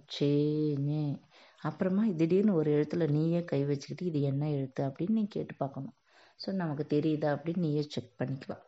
சே 0.06 0.30
ஞே. 0.86 1.02
அப்புறமா 1.60 2.02
திடீர்னு 2.16 2.54
ஒரு 2.54 2.70
எழுத்துல 2.70 3.10
நீயே 3.10 3.44
கை 3.44 3.64
வச்சுக்கிட்டு 3.64 4.04
இது 4.04 4.20
என்ன 4.22 4.50
எழுத்து 4.50 4.82
அப்படின்னு 4.84 5.10
நீ 5.10 5.26
கேட்டு 5.26 5.54
பார்க்கணும். 5.54 5.96
ஸோ 6.40 6.52
நமக்கு 6.52 6.84
தெரியுதா 6.88 7.28
அப்படின்னு 7.34 7.56
நீயே 7.56 7.82
செக் 7.88 8.12
பண்ணிக்கலாம். 8.18 8.62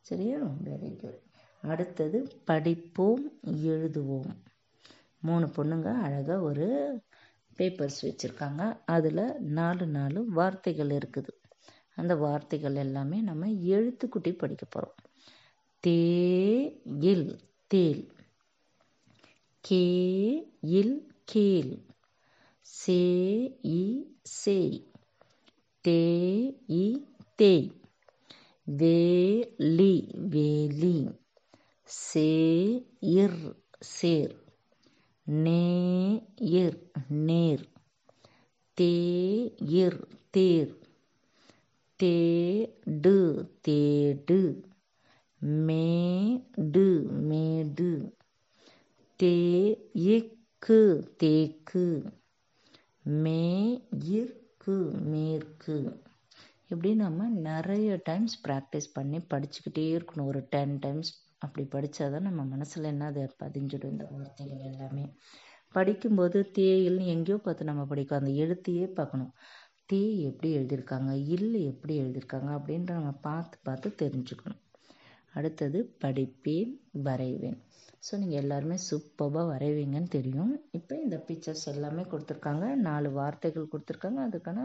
சரியா? 0.00 0.38
வெரி 0.64 0.90
குட் 0.96 1.18
அடுத்தது 1.62 2.18
படிப்போம் 2.44 3.24
எழுதுவோம். 3.46 4.30
மூணு 5.18 5.46
பொண்ணுங்க 5.46 5.88
அழகாக 6.02 6.40
ஒரு 6.40 6.66
பேப்பர்ஸ் 7.58 8.00
வச்சுருக்காங்க. 8.02 8.62
அதில் 8.86 9.24
நாலு 9.40 9.86
நாலு 9.86 10.20
வார்த்தைகள் 10.30 10.90
இருக்குது. 10.90 11.32
அந்த 11.94 12.14
வார்த்தைகள் 12.16 12.74
எல்லாமே 12.74 13.20
நம்ம 13.20 13.46
எழுத்துக்குட்டி 13.46 14.32
படிக்க 14.38 14.64
போகிறோம் 14.66 14.96
தே 15.84 15.98
இல் 17.12 17.28
தேல். 17.66 18.02
கே 19.64 19.84
இல் 20.78 20.94
கீழ். 21.24 21.72
சே 22.66 23.00
இ 23.72 23.82
சேய். 24.32 24.78
தே 25.84 26.00
இ 26.76 26.84
தேய். 27.38 27.66
வேலி 28.66 29.94
வேலி 30.32 30.96
சே 31.88 32.28
இர் 33.16 33.40
சேர். 33.90 34.34
நே 35.26 35.62
இர் 36.54 36.78
நேர். 37.26 37.64
தே 38.78 38.92
இர் 39.78 40.00
தேர். 40.30 40.72
தேடு. 42.00 43.16
தேடு 43.64 44.40
மேடு 45.60 46.86
மேடு 47.28 47.90
தே 49.22 49.34
இக்கு 49.94 50.78
தேக்கு. 51.16 52.04
மே 53.02 53.42
மேயிற்கு 54.60 54.74
மேற்கு. 55.10 55.76
இப்படி 56.68 56.94
நம்ம 56.94 57.28
நிறைய 57.28 58.00
டைம்ஸ் 58.04 58.48
ப்ராக்டிஸ் 58.48 58.88
பண்ணி 58.92 59.18
படிச்சுக்கிட்டே 59.18 59.84
இருக்கணும். 59.96 60.24
ஒரு 60.24 60.46
டென் 60.50 60.78
டைம்ஸ் 60.78 61.10
அப்படி 61.38 61.68
படித்தா 61.68 62.10
தான் 62.10 62.22
நம்ம 62.22 62.44
மனசில் 62.44 62.84
என்ன 62.84 63.04
அது 63.04 63.36
பதிஞ்சிடும் 63.42 63.92
இந்த 63.94 64.06
வார்த்தைகள் 64.10 64.58
எல்லாமே. 64.58 65.04
படிக்கும்போது 65.72 66.50
தேயில்னு 66.58 67.04
எங்கேயோ 67.06 67.36
பார்த்து 67.36 67.64
நம்ம 67.64 67.84
படிக்கும். 67.84 68.18
அந்த 68.18 68.30
எழுத்தையே 68.30 68.86
பார்க்கணும். 68.86 69.32
தே 69.92 70.18
எப்படி 70.18 70.58
எழுதியிருக்காங்க? 70.58 71.26
இல்லை 71.26 71.64
எப்படி 71.64 72.00
எழுதியிருக்காங்க? 72.00 72.50
அப்படின்ற 72.58 72.90
நம்ம 72.90 73.12
பார்த்து 73.12 73.58
பார்த்து 73.62 73.94
தெரிஞ்சுக்கணும். 74.02 74.60
அடுத்தது 75.34 75.78
படிப்பேன் 76.02 76.72
வரைவேன். 77.08 77.58
ஸோ 78.06 78.12
நீங்கள் 78.18 78.40
எல்லாருமே 78.42 78.76
சூப்பராக 78.88 79.44
வரைவீங்கன்னு 79.52 80.08
தெரியும். 80.08 80.52
இப்போ 80.78 80.94
இந்த 81.04 81.16
பிக்சர்ஸ் 81.28 81.66
எல்லாமே 81.74 82.02
கொடுத்துருக்காங்க. 82.12 82.74
நாலு 82.88 83.10
வார்த்தைகள் 83.10 83.72
கொடுத்துருக்காங்க. 83.72 84.20
அதுக்கான 84.28 84.62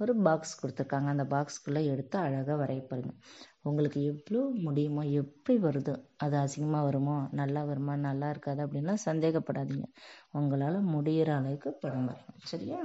ஒரு 0.00 0.12
பாக்ஸ் 0.26 0.58
கொடுத்துருக்காங்க. 0.62 1.08
அந்த 1.14 1.24
பாக்ஸ்குள்ளே 1.34 1.82
எடுத்து 1.92 2.18
அழகாக 2.18 2.56
வரைய 2.62 2.82
பாருங்கள் 2.90 3.18
உங்களுக்கு 3.62 4.00
எவ்வளோ 4.02 4.42
முடியுமோ 4.66 5.02
எப்படி 5.22 5.54
வருதோ 5.58 5.94
அது 6.16 6.36
அசிங்கமாக 6.36 6.86
வருமோ 6.88 7.16
நல்லா 7.30 7.62
வருமா 7.64 7.94
நல்லா 8.08 8.28
இருக்காது 8.30 8.60
அப்படின்லாம் 8.66 9.06
சந்தேகப்படாதீங்க. 9.06 9.86
உங்களால் 10.30 10.78
முடிகிற 10.94 11.30
அளவுக்கு 11.36 11.72
படம் 11.84 12.06
வரையணும். 12.10 12.44
சரியா? 12.52 12.80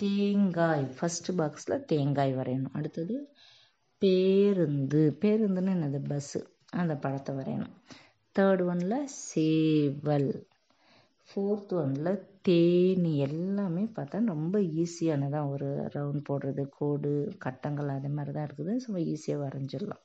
தேங்காய். 0.00 0.84
ஃபஸ்ட்டு 0.96 1.36
பாக்ஸில் 1.40 1.84
தேங்காய் 1.92 2.34
வரையணும். 2.40 2.74
அடுத்தது 2.78 3.14
பேருந்து. 3.98 5.16
பேருந்துன்னு 5.20 5.72
என்னது? 5.74 5.98
பஸ்ஸு 6.08 6.40
அந்த 6.70 6.94
படத்தை 6.96 7.34
வரையணும். 7.34 7.74
தேர்ட் 8.38 8.62
ஒனில் 8.66 9.04
சேவல். 9.04 10.46
ஃபோர்த் 11.28 11.72
ஒனில் 11.72 12.26
தேனி. 12.42 13.18
எல்லாமே 13.18 13.82
பார்த்தா 13.84 14.24
ரொம்ப 14.24 14.58
ஈஸியானதான் 14.60 15.48
ஒரு 15.48 15.66
ரவுண்ட் 15.94 16.24
போடுறது. 16.28 16.66
கோடு 16.78 17.34
கட்டங்கள் 17.38 17.88
அதே 17.88 18.08
மாதிரி 18.08 18.34
தான் 18.34 18.46
இருக்குது 18.46 18.76
சும்மா 18.76 19.00
ஈஸியாக 19.00 19.48
வரைஞ்சிடலாம். 19.48 20.04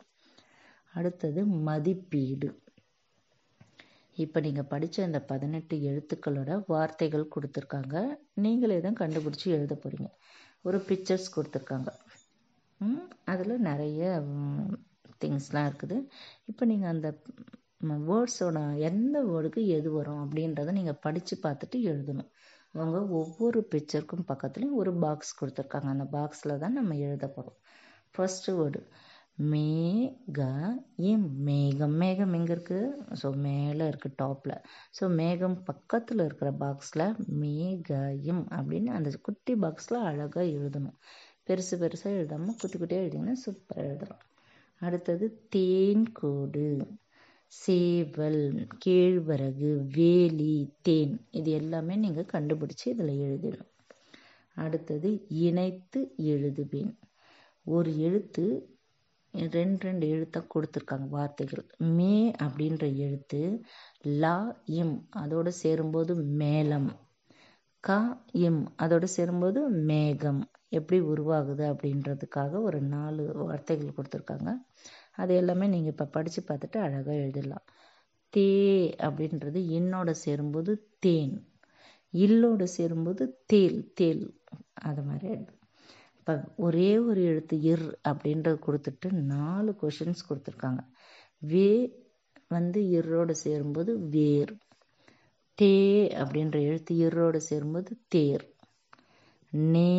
அடுத்தது 0.94 1.46
மதிப்பீடு. 1.46 2.62
இப்போ 4.16 4.40
நீங்கள் 4.40 4.64
படித்த 4.64 5.04
அந்த 5.04 5.20
பதினெட்டு 5.22 5.78
எழுத்துக்களோட 5.78 6.64
வார்த்தைகள் 6.68 7.32
கொடுத்துருக்காங்க. 7.36 8.08
நீங்களே 8.34 8.80
தான் 8.80 9.00
கண்டுபிடிச்சி 9.00 9.46
எழுத 9.46 9.80
போகிறீங்க 9.84 10.10
ஒரு 10.62 10.80
பிக்சர்ஸ் 10.80 11.30
கொடுத்துருக்காங்க. 11.36 11.88
அதில் 13.32 13.66
நிறைய 13.70 14.02
திங்ஸ்லாம் 15.24 15.68
இருக்குது. 15.70 15.98
இப்போ 16.52 16.64
நீங்கள் 16.72 16.94
அந்த 16.96 17.10
வேர்ட்ஸோட 18.10 18.60
எந்த 18.90 19.16
வேர்டுக்கு 19.30 19.62
எது 19.78 19.90
வரும் 19.98 20.22
அப்படின்றத 20.26 20.74
நீங்கள் 20.80 21.02
படித்து 21.06 21.36
பார்த்துட்டு 21.46 21.78
எழுதணும். 21.92 22.30
அவங்க 22.76 23.00
ஒவ்வொரு 23.22 23.60
பிக்சருக்கும் 23.74 24.30
பக்கத்துலேயும் 24.32 24.80
ஒரு 24.82 24.92
பாக்ஸ் 25.06 25.38
கொடுத்துருக்காங்க. 25.40 25.90
அந்த 25.96 26.06
பாக்ஸில் 26.18 26.62
தான் 26.64 26.78
நம்ம 26.80 26.96
எழுத 27.08 27.26
போகிறோம் 27.38 27.60
ஃபஸ்ட்டு 28.16 28.56
வேர்டு 28.60 28.82
மேக 29.52 30.40
இம் 31.12 31.30
மேகம் 31.48 31.96
மேகம் 32.02 32.34
எங்கே 32.38 32.52
இருக்குது 32.56 32.90
ஸோ 33.22 33.28
மேலே 33.46 33.84
இருக்குது 33.92 34.18
டாப்பில் 34.22 34.56
ஸோ 34.98 35.04
மேகம் 35.20 35.56
பக்கத்தில் 35.70 36.22
இருக்கிற 36.26 36.50
பாக்ஸில் 36.64 37.06
மேக 37.44 37.90
அப்படின்னு 38.58 38.92
அந்த 38.98 39.12
குட்டி 39.28 39.54
பாக்ஸில் 39.64 40.00
அழகாக 40.10 40.46
எழுதணும். 40.58 40.98
பெருசு 41.48 41.76
பெருசாக 41.80 42.18
எழுதாமல் 42.18 42.60
குட்டி 42.60 42.78
குட்டியாக 42.78 43.04
எழுதிங்கன்னா 43.04 43.36
சூப்பராக 43.44 43.88
எழுதலாம். 43.88 44.24
அடுத்தது 44.82 45.26
தேன் 45.50 46.06
கோடு 46.12 46.68
சேவல் 47.52 48.44
கேழ்வரகு 48.86 49.72
வேலி 49.98 50.54
தேன் 50.82 51.16
இது 51.32 51.50
எல்லாமே 51.52 51.96
நீங்கள் 51.96 52.32
கண்டுபிடிச்சி 52.34 52.86
இதில் 52.94 53.14
எழுதணும் 53.26 53.72
அடுத்தது 54.58 55.10
இணைத்து 55.46 56.00
எழுதுவேன். 56.34 56.94
ஒரு 57.66 57.92
எழுத்து 58.08 58.46
ரெண்டு 59.54 59.82
ரெண்டு 59.88 60.06
எழுத்தாக 60.14 60.50
கொடுத்துருக்காங்க 60.54 61.08
வார்த்தைகள். 61.10 61.64
மே 61.98 62.16
அப்படின்ற 62.46 62.86
எழுத்து 63.06 63.42
லா 64.24 64.36
இம் 64.80 64.96
அதோடு 65.22 65.52
சேரும்போது 65.62 66.16
மேலம் 66.42 66.90
கா 67.84 68.00
இம் 68.46 68.62
அதோடு 68.76 69.08
சேரும்போது 69.08 69.62
மேகம் 69.90 70.42
எப்படி 70.78 71.00
உருவாகுது 71.14 71.64
அப்படின்றதுக்காக 71.72 72.62
ஒரு 72.68 72.80
நாலு 72.96 73.24
வார்த்தைகள் 73.42 73.96
கொடுத்துருக்காங்க. 73.98 74.52
அது 75.22 75.32
எல்லாமே 75.36 75.66
நீங்கள் 75.68 75.94
இப்போ 75.94 76.06
படித்து 76.16 76.42
பார்த்துட்டு 76.48 76.78
அழகாக 76.86 77.18
எழுதிடலாம். 77.24 77.66
தே 78.34 78.48
அப்படின்றது 79.08 79.60
என்னோட 79.80 80.12
சேரும்போது 80.26 80.72
தேன் 81.00 81.36
இல்லோடு 82.14 82.66
சேரும்போது 82.78 83.24
தேல் 83.52 83.82
தேல் 84.00 84.24
அது 84.90 85.02
மாதிரி 85.02 85.30
இப்போ 86.18 86.34
ஒரே 86.66 86.90
ஒரு 87.10 87.22
எழுத்து 87.24 87.56
இர் 87.72 87.86
அப்படின்றது 88.10 88.58
கொடுத்துட்டு 88.68 89.08
நாலு 89.34 89.72
கொஷின்ஸ் 89.82 90.28
கொடுத்துருக்காங்க. 90.30 90.82
வே 91.42 91.70
வந்து 92.48 92.80
இர்ரோடு 92.98 93.34
சேரும்போது 93.44 93.92
வேர் 94.16 94.54
தே 95.58 95.74
அப்படின்ற 96.22 96.58
எழுத்து 96.70 96.94
இர்ரோடு 97.06 97.40
சேரும்போது 97.50 97.92
தேர் 98.08 98.46
நே 99.74 99.92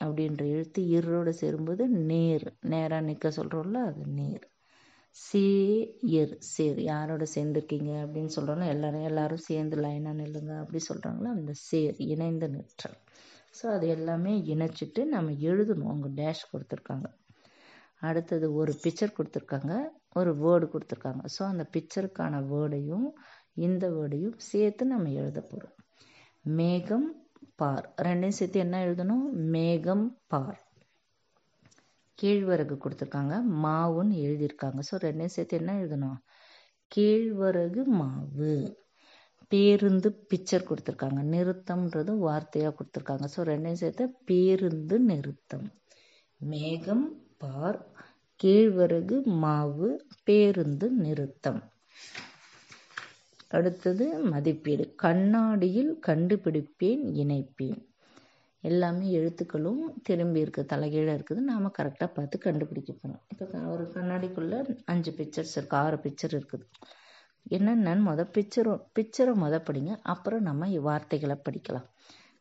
அப்படின்ற 0.00 0.42
எழுத்து 0.48 0.80
இரோடு 0.88 1.32
சேரும்போது 1.32 1.88
நேர். 1.88 2.46
நேராக 2.64 3.00
நிற்க 3.00 3.28
சொல்கிறோம்ல 3.30 3.80
அது 3.90 4.02
நேர். 4.18 4.44
சேர் 5.16 6.32
சேர். 6.54 6.80
யாரோட 6.82 7.24
சேர்ந்துருக்கீங்க 7.34 7.92
அப்படின்னு 8.04 8.32
சொல்கிறோம்னா 8.36 8.66
எல்லாரும் 8.66 9.02
எல்லாரும் 9.02 9.46
சேர்ந்து 9.48 9.76
லைனாக 9.76 10.20
நில்லுங்க 10.20 10.52
அப்படி 10.58 10.80
சொல்கிறாங்களோ 10.88 11.28
அந்த 11.28 11.52
சேர் 11.68 11.96
இணைந்த 12.06 12.46
நிற்றல். 12.46 12.98
ஸோ 13.58 13.66
அது 13.66 13.86
எல்லாமே 13.88 14.32
இணைச்சிட்டு 14.54 15.04
நம்ம 15.04 15.30
எழுதணும். 15.50 15.90
அவங்க 15.90 16.08
டேஷ் 16.22 16.50
கொடுத்துருக்காங்க. 16.52 17.08
அடுத்தது 18.00 18.46
ஒரு 18.54 18.72
பிக்சர் 18.82 19.16
கொடுத்துருக்காங்க 19.18 19.72
ஒரு 20.14 20.32
வேர்டு 20.36 20.66
கொடுத்துருக்காங்க. 20.72 21.22
ஸோ 21.36 21.42
அந்த 21.44 21.64
பிக்சருக்கான 21.74 22.40
வேர்டையும் 22.52 23.06
இந்த 23.58 23.84
வேர்டையும் 23.90 24.36
சேர்த்து 24.50 24.84
நம்ம 24.86 25.10
எழுத 25.10 25.40
போகிறோம் 25.40 25.76
மேகம் 26.58 27.06
பார். 27.54 27.94
ரெண்டையும் 27.96 28.38
சேர்த்து 28.38 28.58
என்ன 28.58 28.86
எழுதணும்? 28.86 29.30
மேகம் 29.30 30.18
பார். 30.26 30.58
கேழ்வரகு 32.22 32.76
கொடுத்துருக்காங்க. 32.76 33.34
மாவுன்னு 33.62 34.14
எழுதியிருக்காங்க. 34.26 34.80
ஸோ 34.90 34.96
ரெண்டையும் 34.98 35.34
சேர்த்து 35.36 35.56
என்ன 35.56 35.72
எழுதணும்? 35.74 36.18
கேழ்வரகு 36.96 37.84
மாவு. 37.84 38.76
பேருந்து 39.48 40.26
பிக்சர் 40.30 40.68
கொடுத்துருக்காங்க. 40.68 41.20
நிறுத்தம்ன்றது 41.34 42.12
வார்த்தையாக 42.18 42.74
கொடுத்துருக்காங்க. 42.78 43.26
ஸோ 43.36 43.42
ரெண்டையும் 43.42 43.82
சேர்த்து 43.82 44.10
பேருந்து 44.24 44.98
நிறுத்தம். 44.98 45.66
மேகம் 46.38 47.06
பார். 47.38 47.86
கேழ்வரகு 48.40 49.24
மாவு. 49.24 50.06
பேருந்து 50.24 50.90
நிறுத்தம். 50.90 51.62
அடுத்தது 53.48 54.18
மதிப்பீடு. 54.18 54.94
கண்ணாடியில் 54.94 55.98
கண்டுபிடிப்பேன் 56.06 57.04
இணைப்பேன். 57.22 57.78
எல்லாமே 58.60 59.10
எழுத்துக்களும் 59.10 59.82
திரும்பி 60.02 60.42
இருக்குது 60.42 60.64
தலைகீழாக 60.64 61.18
இருக்குது. 61.18 61.40
நாம் 61.50 61.74
கரெக்டாக 61.78 62.14
பார்த்து 62.14 62.38
கண்டுபிடிக்க 62.38 62.92
போகிறோம் 62.92 63.22
இப்போ 63.28 63.58
ஒரு 63.58 63.90
கண்ணாடிக்குள்ளே 63.94 64.82
அஞ்சு 64.84 65.12
பிக்சர்ஸ் 65.12 65.58
இருக்குது 65.58 65.80
ஆறு 65.84 65.96
பிக்சர் 65.96 66.34
இருக்குது. 66.38 66.64
என்னென்னு 67.50 68.02
மொதல் 68.08 68.32
பிக்சரும் 68.36 68.82
பிக்சரை 68.94 69.34
மொதல் 69.34 69.66
படிங்க. 69.68 69.98
அப்புறம் 70.02 70.42
நம்ம 70.42 70.68
வார்த்தைகளை 70.80 71.36
படிக்கலாம். 71.48 71.86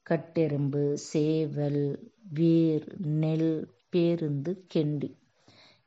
கட்டெரும்பு 0.10 0.94
சேவல் 0.94 2.12
வேர் 2.34 2.88
நெல் 2.98 3.78
பேருந்து 3.89 4.65
கெண்டி. 4.74 5.18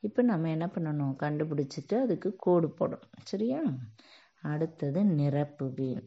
இப்போ 0.00 0.22
நம்ம 0.22 0.50
என்ன 0.50 0.66
பண்ணணும்? 0.66 1.14
கண்டுபிடிச்சிட்டு 1.18 1.94
அதுக்கு 1.94 2.37
கோடு 2.37 2.74
போடணும். 2.78 3.09
சரியா? 3.22 3.61
அடுத்தது 4.42 5.01
நிரப்புவேன் 5.20 6.07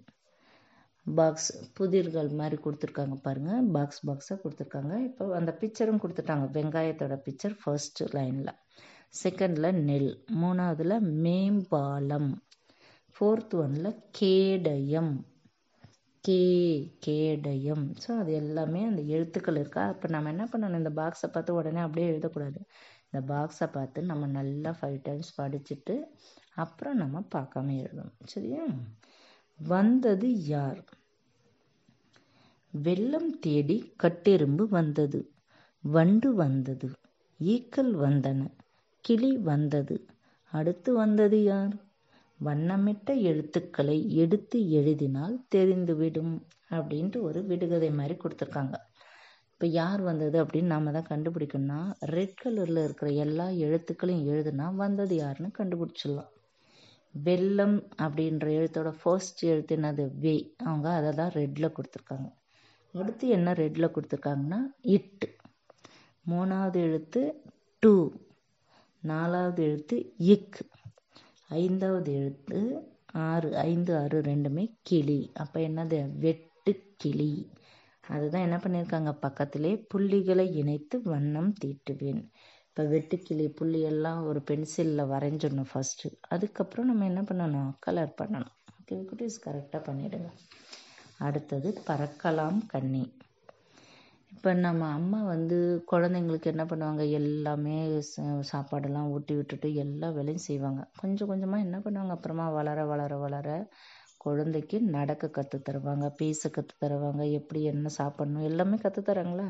பாக்ஸ் 1.05 1.51
புதிர்கள் 1.79 2.29
மாதிரி 2.29 2.57
கொடுத்துருக்காங்க 2.63 3.15
பாருங்கள் 3.21 3.67
பாக்ஸ் 3.71 4.01
பாக்ஸாக 4.07 4.37
கொடுத்துருக்காங்க. 4.43 4.93
இப்போ 5.03 5.35
அந்த 5.35 5.57
பிக்சரும் 5.61 6.01
கொடுத்துட்டாங்க. 6.03 6.45
வெங்காயத்தோட 6.57 7.15
பிக்சர் 7.27 7.55
ஃபர்ஸ்ட் 7.63 8.01
லைனில் 8.13 8.53
செகண்டில் 9.23 9.79
நெல். 9.89 10.11
மூணாவதில் 10.41 10.95
மேம்பாலம். 10.99 12.31
ஃபோர்த் 13.15 13.55
ஒனில் 13.55 13.99
கேடயம். 14.11 15.13
கே 16.23 16.41
கேடயம். 16.99 17.93
ஸோ 18.03 18.09
அது 18.19 18.33
எல்லாமே 18.33 18.85
அந்த 18.85 19.01
எழுத்துக்கள் 19.01 19.55
இருக்கா? 19.55 19.87
அப்போ 19.87 20.07
நம்ம 20.07 20.29
என்ன 20.29 20.45
பண்ணணும்? 20.51 20.81
இந்த 20.83 20.93
பாக்ஸை 21.01 21.29
பார்த்து 21.31 21.53
உடனே 21.53 21.79
அப்படியே 21.79 22.09
எழுதக்கூடாது. 22.11 22.59
இந்த 23.13 23.33
பாக்ஸை 23.33 23.71
பார்த்து 23.71 24.01
நம்ம 24.01 24.27
நல்லா 24.27 24.77
ஃபைவ் 24.81 24.99
டைம்ஸ் 25.03 25.41
படிச்சுட்டு 25.41 25.95
அப்புறம் 26.55 26.95
நம்ம 26.95 27.23
பார்க்காம 27.35 27.73
எழுதணும். 27.79 28.13
சரியா? 28.23 28.63
வந்தது 29.59 30.43
யார்? 30.45 30.83
வெள்ளம் 32.71 33.39
தேடி 33.39 33.93
கட்டெரும்பு 34.03 34.67
வந்தது. 34.69 35.31
வண்டு 35.83 36.33
வந்தது. 36.33 36.91
ஈக்கள் 37.39 37.93
வந்தன. 37.95 38.47
கிளி 39.01 39.37
வந்தது. 39.37 40.07
அடுத்து 40.53 40.93
வந்தது 40.93 41.43
யார்? 41.43 41.75
வண்ணமிட்ட 42.45 43.21
எழுத்துக்களை 43.21 44.15
எடுத்து 44.15 44.71
எழுதினால் 44.71 45.45
தெரிந்துவிடும் 45.55 46.33
அப்படின்ட்டு 46.69 47.21
ஒரு 47.21 47.45
விடுகதை 47.45 47.91
மாதிரி 47.91 48.15
கொடுத்துருக்காங்க. 48.15 48.75
இப்போ 49.61 49.73
யார் 49.73 50.01
வந்தது 50.01 50.43
அப்படின்னு 50.43 50.71
நாம் 50.73 50.87
தான் 50.91 51.07
கண்டுபிடிக்கணும்னா 51.09 51.93
ரெட் 51.99 52.39
கலரில் 52.43 52.83
இருக்கிற 52.83 53.11
எல்லா 53.11 53.45
எழுத்துக்களையும் 53.47 54.23
எழுதுனா 54.27 54.75
வந்தது 54.75 55.15
யாருன்னு 55.15 55.49
கண்டுபிடிச்சிடலாம். 55.57 56.31
வெள்ளம் 57.13 57.75
அப்படின்ற 58.01 58.47
எழுத்தோட 58.59 58.95
ஃபர்ஸ்ட் 59.01 59.43
எழுத்து 59.43 59.77
என்னது? 59.77 60.17
வே. 60.19 60.55
அவங்க 60.63 60.89
அதை 60.89 61.11
தான் 61.11 61.29
ரெட்டில் 61.29 61.73
கொடுத்துருக்காங்க. 61.75 62.27
அடுத்து 62.93 63.27
என்ன 63.27 63.53
ரெட்டில் 63.53 63.93
கொடுத்துருக்காங்கன்னா 63.95 64.59
இட்டு 64.81 65.29
மூணாவது 66.29 66.81
எழுத்து 66.87 67.41
டூ 67.79 68.13
நாலாவது 69.03 69.63
எழுத்து 69.63 70.13
இக் 70.17 70.59
ஐந்தாவது 71.47 72.13
எழுத்து 72.13 72.61
ஆறு. 73.11 73.55
ஐந்து 73.55 73.97
ஆறு 73.97 74.21
ரெண்டுமே 74.21 74.71
கிளி. 74.81 75.31
அப்போ 75.33 75.59
என்னது? 75.59 76.17
வெட்டு 76.17 76.93
கிளி. 76.97 77.33
அதுதான் 78.15 78.45
என்ன 78.47 78.57
பண்ணியிருக்காங்க 78.63 79.11
பக்கத்திலே 79.25 79.71
புள்ளிகளை 79.91 80.45
இணைத்து 80.61 80.97
வண்ணம் 81.11 81.51
தீட்டுவேன். 81.61 82.23
இப்போ 82.69 82.83
வெட்டுக்கிளி 82.93 83.45
புள்ளியெல்லாம் 83.59 84.19
ஒரு 84.29 84.39
பென்சிலில் 84.49 85.09
வரைஞ்சிடணும் 85.13 85.71
ஃபஸ்ட்டு 85.71 86.09
அதுக்கப்புறம் 86.33 86.89
நம்ம 86.89 87.07
என்ன 87.11 87.21
பண்ணணும்? 87.29 87.71
கலர் 87.85 88.13
பண்ணணும். 88.21 88.55
ஓகே 88.77 88.97
குட்டீஸ் 89.09 89.43
கரெக்டாக 89.47 89.81
பண்ணிவிடுங்க 89.87 90.29
அடுத்தது 91.27 91.69
பறக்கலாம் 91.87 92.59
கண்ணி. 92.73 93.03
இப்போ 94.31 94.51
நம்ம 94.65 94.83
அம்மா 94.97 95.19
வந்து 95.33 95.57
குழந்தைங்களுக்கு 95.91 96.47
என்ன 96.53 96.63
பண்ணுவாங்க? 96.69 97.03
எல்லாமே 97.19 97.77
சாப்பாடெல்லாம் 98.51 99.09
ஊட்டி 99.15 99.33
விட்டுட்டு 99.39 99.69
எல்லா 99.83 100.07
வேலையும் 100.17 100.45
செய்வாங்க. 100.49 100.81
கொஞ்சம் 101.01 101.29
கொஞ்சமாக 101.31 101.65
என்ன 101.67 101.79
பண்ணுவாங்க? 101.85 102.15
அப்புறமா 102.17 102.45
வளர 102.59 102.85
வளர 102.91 103.17
வளர 103.25 103.47
குழந்தைக்கு 104.23 104.77
நடக்க 104.95 105.29
கற்று 105.37 105.57
தருவாங்க 105.67 106.07
பேச 106.15 106.49
கற்று 106.49 106.75
தருவாங்க 106.83 107.23
எப்படி 107.39 107.61
என்ன 107.73 107.89
சாப்பிட்ணும் 107.97 108.47
எல்லாமே 108.49 108.77
கற்று 108.77 109.01
தராங்களா? 109.01 109.47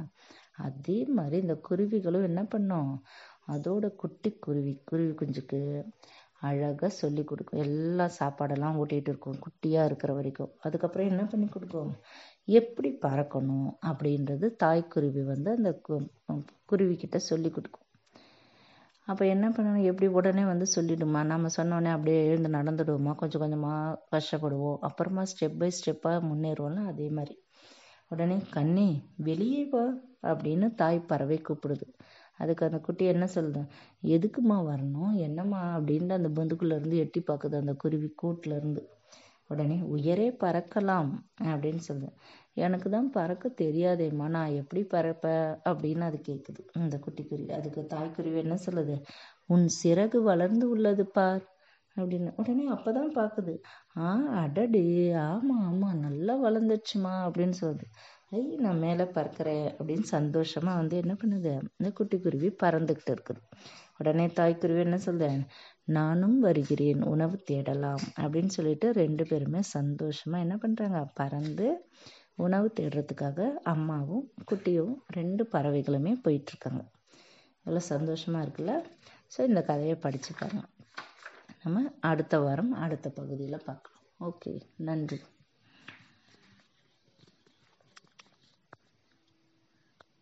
அதே 0.67 0.97
மாதிரி 1.17 1.37
இந்த 1.41 1.55
குருவிகளும் 1.69 2.27
என்ன 2.29 2.41
பண்ணும்? 2.45 2.91
அதோட 3.53 3.85
குட்டி 3.95 4.29
குருவி 4.45 4.73
குருவி 4.89 5.13
குஞ்சுக்கு 5.21 5.59
அழகாக 6.49 6.89
சொல்லி 7.01 7.23
கொடுக்கும். 7.23 7.61
எல்லா 7.65 8.05
சாப்பாடெல்லாம் 8.19 8.77
ஊட்டிகிட்டு 8.81 9.11
இருக்கும் 9.13 9.41
குட்டியாக 9.45 9.89
இருக்கிற 9.89 10.11
வரைக்கும். 10.19 10.51
அதுக்கப்புறம் 10.59 11.09
என்ன 11.11 11.23
பண்ணி 11.25 11.47
கொடுக்கும்? 11.47 11.91
எப்படி 12.59 12.89
பறக்கணும் 13.05 13.69
அப்படின்றது 13.89 14.47
தாய்க்குருவி 14.63 15.23
வந்து 15.33 15.49
அந்த 15.57 15.71
குருவிக்கிட்ட 16.71 17.17
சொல்லி 17.29 17.49
கொடுக்கும். 17.49 17.80
அப்போ 19.11 19.25
என்ன 19.25 19.45
பண்ணணும்? 19.49 19.83
எப்படி 19.83 20.07
உடனே 20.11 20.43
வந்து 20.43 20.65
சொல்லிடுமா? 20.75 21.21
நம்ம 21.23 21.49
சொன்னோடனே 21.57 21.91
அப்படியே 21.91 22.19
எழுந்து 22.25 22.49
நடந்துடுவோமா? 22.49 23.13
கொஞ்சம் 23.15 23.41
கொஞ்சமாக 23.41 24.01
கஷ்டப்படுவோம். 24.11 24.77
அப்புறமா 24.79 25.23
ஸ்டெப் 25.31 25.57
பை 25.57 25.69
ஸ்டெப்பாக 25.77 26.19
முன்னேறுவோம்ல 26.29 26.85
அதே 26.85 27.09
மாதிரி. 27.09 27.35
உடனே 28.07 28.37
கண்ணே 28.49 28.87
வெளியே 29.17 29.63
வா 29.65 29.83
அப்படின்னு 30.23 30.75
தாய் 30.75 30.99
பறவை 30.99 31.41
கூப்பிடுது. 31.41 31.87
அதுக்கு 32.37 32.65
அந்த 32.65 32.79
குட்டி 32.79 33.05
என்ன 33.05 33.25
சொல்லுது? 33.35 33.61
எதுக்குமா 34.05 34.57
வரணும்? 34.69 35.13
என்னம்மா? 35.17 35.77
அப்படின்ட்டு 35.77 36.17
அந்த 36.19 36.29
பந்துக்குள்ளேருந்து 36.37 36.97
எட்டி 36.97 37.23
பார்க்குது 37.27 37.55
அந்த 37.55 37.73
குருவி 37.73 38.09
கூட்டிலேருந்து 38.23 38.83
உடனே 39.51 39.77
உயரே 39.95 40.27
பறக்கலாம் 40.43 41.11
அப்படின்னு 41.51 41.81
சொல்லுது. 41.89 42.11
எனக்கு 42.63 42.87
தான் 42.89 43.09
பறக்க 43.09 43.45
தெரியாதேம்மா 43.61 44.25
நான் 44.35 44.57
எப்படி 44.61 44.81
பறப்பேன்? 44.93 45.47
அப்படின்னு 45.69 46.03
அது 46.09 46.17
கேட்குது 46.29 46.61
இந்த 46.81 46.95
குட்டிக்குருவி 47.05 47.51
அதுக்கு 47.59 47.81
தாய்க்குருவி 47.93 48.39
என்ன 48.45 48.57
சொல்லுது? 48.65 48.95
உன் 49.53 49.65
சிறகு 49.81 50.19
வளர்ந்து 50.29 50.65
உள்ளது 50.69 51.05
பார் 51.17 51.43
அப்படின்னு. 51.95 52.29
உடனே 52.35 52.65
அப்போ 52.75 52.89
தான் 52.91 53.13
பார்க்குது 53.15 53.53
ஆ 53.97 54.09
அடடி 54.43 54.83
ஆமாம் 55.27 55.65
ஆமாம் 55.69 56.01
நல்லா 56.07 56.35
வளர்ந்துச்சுமா 56.47 57.13
அப்படின்னு 57.27 57.57
சொல்லுது. 57.63 57.87
ஐ 58.31 58.41
நான் 58.65 58.83
மேலே 58.85 59.05
பறக்கிறேன் 59.15 59.65
அப்படின்னு 59.77 60.05
சந்தோஷமாக 60.15 60.79
வந்து 60.81 60.95
என்ன 61.03 61.13
பண்ணுது? 61.21 61.53
இந்த 61.79 61.89
குட்டிக்குருவி 61.97 62.49
பறந்துக்கிட்டு 62.63 63.13
இருக்குது. 63.15 63.41
உடனே 63.99 64.25
தாய்க்குருவி 64.39 64.81
என்ன 64.87 64.97
சொல்லுது? 65.05 65.29
நானும் 65.87 66.39
வருகிறேன் 66.39 67.01
உணவு 67.03 67.37
தேடலாம் 67.43 68.03
அப்படின்னு 68.17 68.45
சொல்லிட்டு 68.45 68.91
ரெண்டு 68.91 69.23
பேருமே 69.25 69.59
சந்தோஷமாக 69.59 70.43
என்ன 70.43 70.55
பண்ணுறாங்க 70.55 70.99
பறந்து 71.13 71.67
உணவு 72.35 72.71
தேடுறதுக்காக 72.79 73.49
அம்மாவும் 73.63 74.31
குட்டியும் 74.51 74.93
ரெண்டு 75.07 75.43
பறவைகளுமே 75.51 76.13
போயிட்டுருக்காங்க. 76.25 76.83
நல்லா 77.65 77.79
சந்தோஷமாக 77.79 78.45
இருக்குல்ல? 78.45 78.75
ஸோ 79.33 79.41
இந்த 79.47 79.61
கதையை 79.61 79.97
படிச்சுப்பாங்க 80.05 80.59
நம்ம 81.63 81.83
அடுத்த 81.99 82.39
வாரம் 82.39 82.71
அடுத்த 82.71 83.09
பகுதியில் 83.09 83.65
பார்க்கலாம். 83.65 84.01
ஓகே 84.19 84.61
நன்றி. 84.75 85.19